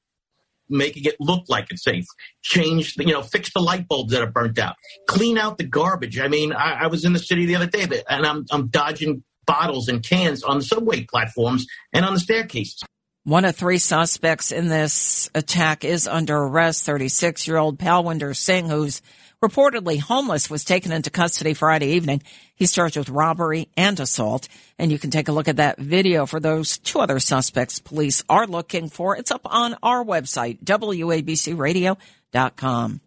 making 0.69 1.05
it 1.05 1.17
look 1.21 1.45
like 1.49 1.67
it's 1.71 1.85
safe. 1.85 2.07
Change, 2.43 2.95
the, 2.95 3.07
you 3.07 3.13
know, 3.13 3.23
fix 3.23 3.53
the 3.53 3.61
light 3.61 3.89
bulbs 3.89 4.13
that 4.13 4.23
are 4.23 4.31
burnt 4.31 4.59
out. 4.59 4.75
Clean 5.07 5.39
out 5.39 5.59
the 5.59 5.65
garbage. 5.65 6.19
I 6.19 6.29
mean, 6.29 6.53
I, 6.53 6.85
I 6.85 6.87
was 6.89 7.05
in 7.05 7.13
the 7.13 7.19
city 7.19 7.47
the 7.47 7.57
other 7.57 7.67
day, 7.67 7.87
and 8.09 8.27
I'm, 8.27 8.47
I'm 8.51 8.69
dodging 8.69 9.23
bottles 9.47 9.89
and 9.89 10.03
cans 10.03 10.43
on 10.43 10.59
the 10.59 10.65
subway 10.65 11.05
platforms 11.05 11.67
and 11.93 12.05
on 12.05 12.15
the 12.15 12.21
staircases. 12.21 12.83
One 13.25 13.45
of 13.45 13.57
three 13.57 13.79
suspects 13.79 14.53
in 14.53 14.69
this 14.69 15.31
attack 15.35 15.85
is 15.85 16.07
under 16.07 16.37
arrest. 16.37 16.85
36 16.85 17.47
year 17.49 17.57
old 17.57 17.79
Palwinder 17.79 18.37
Singh, 18.37 18.69
who's 18.69 19.03
reportedly 19.43 20.01
homeless, 20.01 20.51
was 20.51 20.65
taken 20.65 20.93
into 20.93 21.11
custody 21.11 21.55
Friday 21.55 21.89
evening. 21.89 22.23
He's 22.55 22.73
charged 22.73 22.97
with 22.97 23.09
robbery 23.09 23.69
and 23.77 23.99
assault. 24.01 24.49
And 24.79 24.91
you 24.91 24.99
can 24.99 25.11
take 25.11 25.29
a 25.29 25.33
look 25.33 25.49
at 25.49 25.57
that 25.57 25.79
video 25.79 26.27
for 26.27 26.41
those 26.41 26.79
two 26.79 27.01
other 27.01 27.21
suspects 27.21 27.79
police 27.79 28.25
are 28.29 28.47
looking 28.47 28.89
for. 28.89 29.17
It's 29.17 29.31
up 29.31 29.43
on 29.45 29.77
our 29.83 30.05
website, 30.05 30.63
WABCRadio.com. 30.65 33.01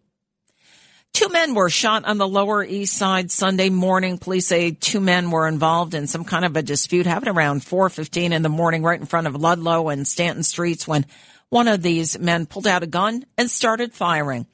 Two 1.11 1.29
men 1.29 1.55
were 1.55 1.69
shot 1.69 2.05
on 2.05 2.17
the 2.17 2.27
Lower 2.27 2.63
East 2.63 2.95
Side 2.95 3.31
Sunday 3.31 3.69
morning. 3.69 4.19
Police 4.19 4.47
say 4.47 4.71
two 4.71 4.99
men 4.99 5.31
were 5.31 5.47
involved 5.47 5.93
in 5.93 6.07
some 6.07 6.23
kind 6.23 6.45
of 6.45 6.55
a 6.55 6.61
dispute 6.61 7.07
happened 7.07 7.35
around 7.35 7.61
4:15 7.61 8.31
in 8.31 8.43
the 8.43 8.49
morning 8.49 8.83
right 8.83 8.99
in 8.99 9.07
front 9.07 9.27
of 9.27 9.35
Ludlow 9.35 9.89
and 9.89 10.07
Stanton 10.07 10.43
Streets 10.43 10.87
when 10.87 11.05
one 11.49 11.67
of 11.67 11.81
these 11.81 12.17
men 12.19 12.45
pulled 12.45 12.67
out 12.67 12.83
a 12.83 12.87
gun 12.87 13.25
and 13.37 13.49
started 13.49 13.93
firing. 13.93 14.45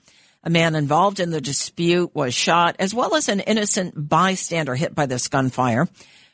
A 0.46 0.50
man 0.52 0.76
involved 0.76 1.20
in 1.20 1.32
the 1.32 1.42
dispute 1.42 2.14
was 2.14 2.36
shot, 2.36 2.76
as 2.78 2.94
well 2.94 3.16
as 3.16 3.30
an 3.30 3.40
innocent 3.40 3.96
bystander 3.96 4.76
hit 4.76 4.94
by 4.94 5.08
this 5.08 5.28
gunfire. 5.28 5.90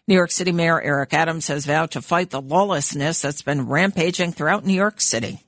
New 0.06 0.16
York 0.16 0.32
City 0.32 0.52
Mayor 0.52 0.82
Eric 0.82 1.14
Adams 1.14 1.48
has 1.48 1.66
vowed 1.66 1.92
to 1.92 2.02
fight 2.02 2.30
the 2.30 2.42
lawlessness 2.42 3.22
that's 3.22 3.42
been 3.42 3.68
rampaging 3.68 4.34
throughout 4.34 4.66
New 4.66 4.74
York 4.74 5.00
City. 5.00 5.40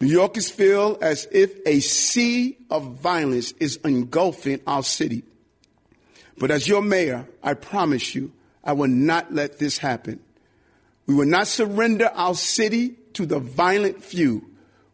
New 0.00 0.06
Yorkers 0.06 0.50
feel 0.50 0.98
as 1.02 1.26
if 1.32 1.52
a 1.66 1.80
sea 1.80 2.58
of 2.70 2.98
violence 2.98 3.54
is 3.58 3.76
engulfing 3.84 4.60
our 4.68 4.84
city. 4.84 5.24
But 6.38 6.52
as 6.52 6.68
your 6.68 6.82
mayor, 6.82 7.26
I 7.42 7.54
promise 7.54 8.14
you, 8.14 8.30
I 8.62 8.74
will 8.74 8.88
not 8.88 9.34
let 9.34 9.58
this 9.58 9.78
happen. 9.78 10.20
We 11.06 11.14
will 11.14 11.26
not 11.26 11.48
surrender 11.48 12.08
our 12.14 12.36
city 12.36 12.90
to 13.14 13.26
the 13.26 13.40
violent 13.40 14.04
few. 14.04 14.51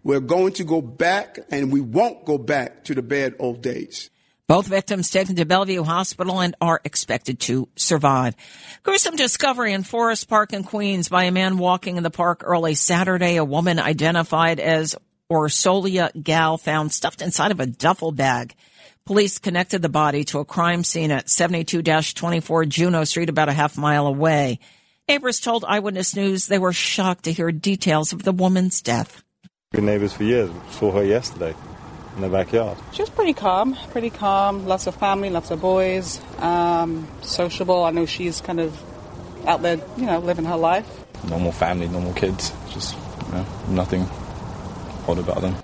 We're 0.09 0.21
going 0.21 0.55
to 0.55 0.65
go 0.65 0.81
back 0.81 1.39
and 1.51 1.71
we 1.71 1.83
won't 1.83 2.25
go 2.25 2.39
back 2.39 2.85
to 2.85 2.95
the 2.95 3.03
bad 3.03 3.35
old 3.39 3.61
days. 3.61 4.09
Both 4.47 4.67
victims 4.67 5.11
taken 5.11 5.37
to 5.37 5.45
Bellevue 5.45 5.83
Hospital 5.83 6.41
and 6.41 6.57
are 6.63 6.81
expected 6.83 7.41
to 7.41 7.69
survive. 7.77 8.35
Gruesome 8.83 9.17
discovery 9.17 9.75
in 9.75 9.83
Forest 9.83 10.27
Park 10.31 10.55
in 10.55 10.65
Queens 10.65 11.11
by 11.11 11.25
a 11.25 11.31
man 11.31 11.59
walking 11.59 11.99
in 11.99 12.05
the 12.05 12.11
park 12.11 12.41
early 12.43 12.75
Saturday. 12.75 13.37
A 13.37 13.45
woman 13.45 13.79
identified 13.79 14.61
as 14.61 14.97
Orsolya 15.31 16.11
Gaal 16.15 16.59
found 16.59 16.91
stuffed 16.91 17.21
inside 17.21 17.51
of 17.51 17.61
a 17.61 17.67
duffel 17.67 18.11
bag. 18.11 18.55
Police 19.05 19.39
connected 19.39 19.83
the 19.83 19.91
body 19.91 20.25
to 20.25 20.39
a 20.39 20.45
crime 20.47 20.85
scene 20.85 21.11
at 21.11 21.27
72-24 21.27 22.67
Juno 22.67 23.05
Street 23.05 23.29
about 23.29 23.51
a 23.51 23.53
half 23.53 23.77
mile 23.77 24.07
away. 24.07 24.59
Neighbors 25.07 25.39
told 25.39 25.67
Eyewitness 25.67 26.17
News 26.17 26.47
they 26.47 26.59
were 26.59 26.73
shocked 26.73 27.25
to 27.25 27.33
hear 27.35 27.53
details 27.53 28.15
of 28.15 28.23
the 28.23 28.33
woman's 28.33 28.81
death. 28.81 29.23
Been 29.73 29.85
neighbors 29.85 30.15
for 30.15 30.25
years. 30.25 30.51
Saw 30.71 30.93
her 30.93 31.05
yesterday 31.05 31.55
in 32.17 32.23
the 32.23 32.29
backyard. 32.31 32.79
She 32.93 33.03
was 33.03 33.11
pretty 33.11 33.35
calm, 33.35 33.77
pretty 33.91 34.09
calm. 34.09 34.67
Lots 34.67 34.87
of 34.87 34.95
family, 34.95 35.29
lots 35.29 35.51
of 35.51 35.61
boys, 35.61 36.23
um, 36.39 37.07
sociable. 37.21 37.85
I 37.85 37.91
know 37.91 38.07
she's 38.07 38.41
kind 38.41 38.61
of 38.61 38.83
out 39.47 39.61
there, 39.61 39.79
you 39.99 40.07
know, 40.07 40.21
living 40.21 40.47
her 40.47 40.57
life. 40.57 40.87
normal 41.29 41.53
family, 41.53 41.87
normal 41.87 42.15
kids. 42.15 42.51
Just 42.71 42.97
you 43.27 43.33
know, 43.33 43.47
nothing 43.69 44.07
odd 45.07 45.19
about 45.19 45.43
them. 45.43 45.55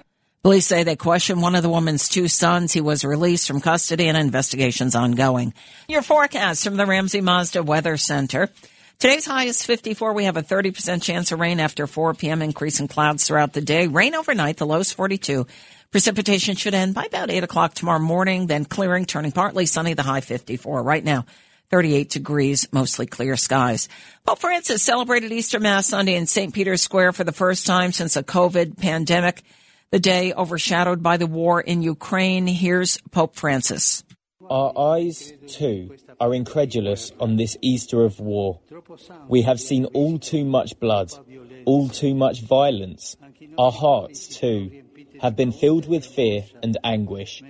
Police 0.42 0.66
say 0.66 0.82
they 0.82 0.96
questioned 0.96 1.40
one 1.40 1.54
of 1.54 1.62
the 1.62 1.70
woman's 1.70 2.06
two 2.06 2.28
sons. 2.28 2.74
He 2.74 2.82
was 2.82 3.06
released 3.06 3.46
from 3.46 3.62
custody 3.62 4.08
and 4.08 4.18
investigations 4.18 4.94
ongoing. 4.94 5.54
Your 5.88 6.02
forecast 6.02 6.62
from 6.62 6.76
the 6.76 6.84
Ramsey 6.84 7.22
Mazda 7.22 7.62
Weather 7.62 7.96
Center. 7.96 8.50
Today's 8.98 9.26
high 9.26 9.44
is 9.44 9.64
54. 9.64 10.12
We 10.12 10.24
have 10.24 10.36
a 10.36 10.42
30% 10.42 11.02
chance 11.02 11.32
of 11.32 11.40
rain 11.40 11.60
after 11.60 11.86
4 11.86 12.14
p.m. 12.14 12.40
Increase 12.40 12.80
in 12.80 12.88
clouds 12.88 13.26
throughout 13.26 13.52
the 13.52 13.60
day. 13.60 13.86
Rain 13.86 14.14
overnight. 14.14 14.56
The 14.56 14.66
low 14.66 14.78
is 14.78 14.92
42. 14.92 15.46
Precipitation 15.90 16.56
should 16.56 16.74
end 16.74 16.94
by 16.94 17.04
about 17.04 17.30
8 17.30 17.44
o'clock 17.44 17.74
tomorrow 17.74 17.98
morning, 17.98 18.46
then 18.46 18.64
clearing, 18.64 19.04
turning 19.04 19.32
partly 19.32 19.66
sunny. 19.66 19.94
The 19.94 20.02
high 20.02 20.22
54. 20.22 20.82
Right 20.82 21.04
now, 21.04 21.26
38 21.70 22.08
degrees, 22.08 22.68
mostly 22.72 23.06
clear 23.06 23.36
skies. 23.36 23.88
Pope 24.24 24.38
Francis 24.38 24.82
celebrated 24.82 25.32
Easter 25.32 25.60
Mass 25.60 25.86
Sunday 25.86 26.14
in 26.14 26.26
St. 26.26 26.54
Peter's 26.54 26.82
Square 26.82 27.12
for 27.12 27.24
the 27.24 27.32
first 27.32 27.66
time 27.66 27.92
since 27.92 28.16
a 28.16 28.22
COVID 28.22 28.78
pandemic. 28.78 29.42
The 29.90 29.98
day 30.00 30.32
overshadowed 30.32 31.02
by 31.02 31.16
the 31.16 31.26
war 31.26 31.60
in 31.60 31.82
Ukraine. 31.82 32.46
Here's 32.46 32.98
Pope 33.10 33.36
Francis. 33.36 34.02
Our 34.50 34.72
eyes, 34.76 35.32
too, 35.46 35.96
are 36.20 36.34
incredulous 36.34 37.12
on 37.20 37.36
this 37.36 37.56
Easter 37.62 38.04
of 38.04 38.20
war. 38.20 38.60
We 39.28 39.42
have 39.42 39.60
seen 39.60 39.86
all 39.86 40.18
too 40.18 40.44
much 40.44 40.78
blood, 40.78 41.12
all 41.64 41.88
too 41.88 42.14
much 42.14 42.40
violence. 42.40 43.16
Our 43.58 43.72
hearts, 43.72 44.28
too, 44.28 44.70
have 45.20 45.36
been 45.36 45.52
filled 45.52 45.88
with 45.88 46.04
fear 46.04 46.44
and 46.62 46.76
anguish, 46.84 47.42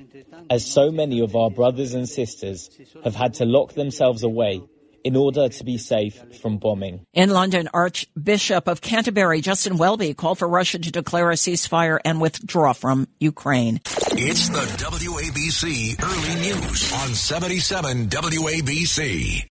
as 0.50 0.64
so 0.64 0.90
many 0.90 1.20
of 1.20 1.34
our 1.34 1.50
brothers 1.50 1.94
and 1.94 2.08
sisters 2.08 2.70
have 3.02 3.14
had 3.14 3.34
to 3.34 3.44
lock 3.44 3.72
themselves 3.72 4.22
away 4.22 4.62
in 5.04 5.16
order 5.16 5.48
to 5.48 5.64
be 5.64 5.78
safe 5.78 6.20
from 6.40 6.58
bombing. 6.58 7.06
In 7.12 7.30
London, 7.30 7.68
Archbishop 7.72 8.66
of 8.66 8.80
Canterbury 8.80 9.40
Justin 9.42 9.76
Welby 9.76 10.14
called 10.14 10.38
for 10.38 10.48
Russia 10.48 10.78
to 10.78 10.90
declare 10.90 11.30
a 11.30 11.34
ceasefire 11.34 11.98
and 12.04 12.20
withdraw 12.20 12.72
from 12.72 13.06
Ukraine. 13.20 13.80
It's 14.12 14.48
the 14.48 14.64
WABC 14.82 16.02
Early 16.02 16.34
News 16.40 16.92
on 16.94 17.14
77 17.14 18.08
WABC. 18.08 19.42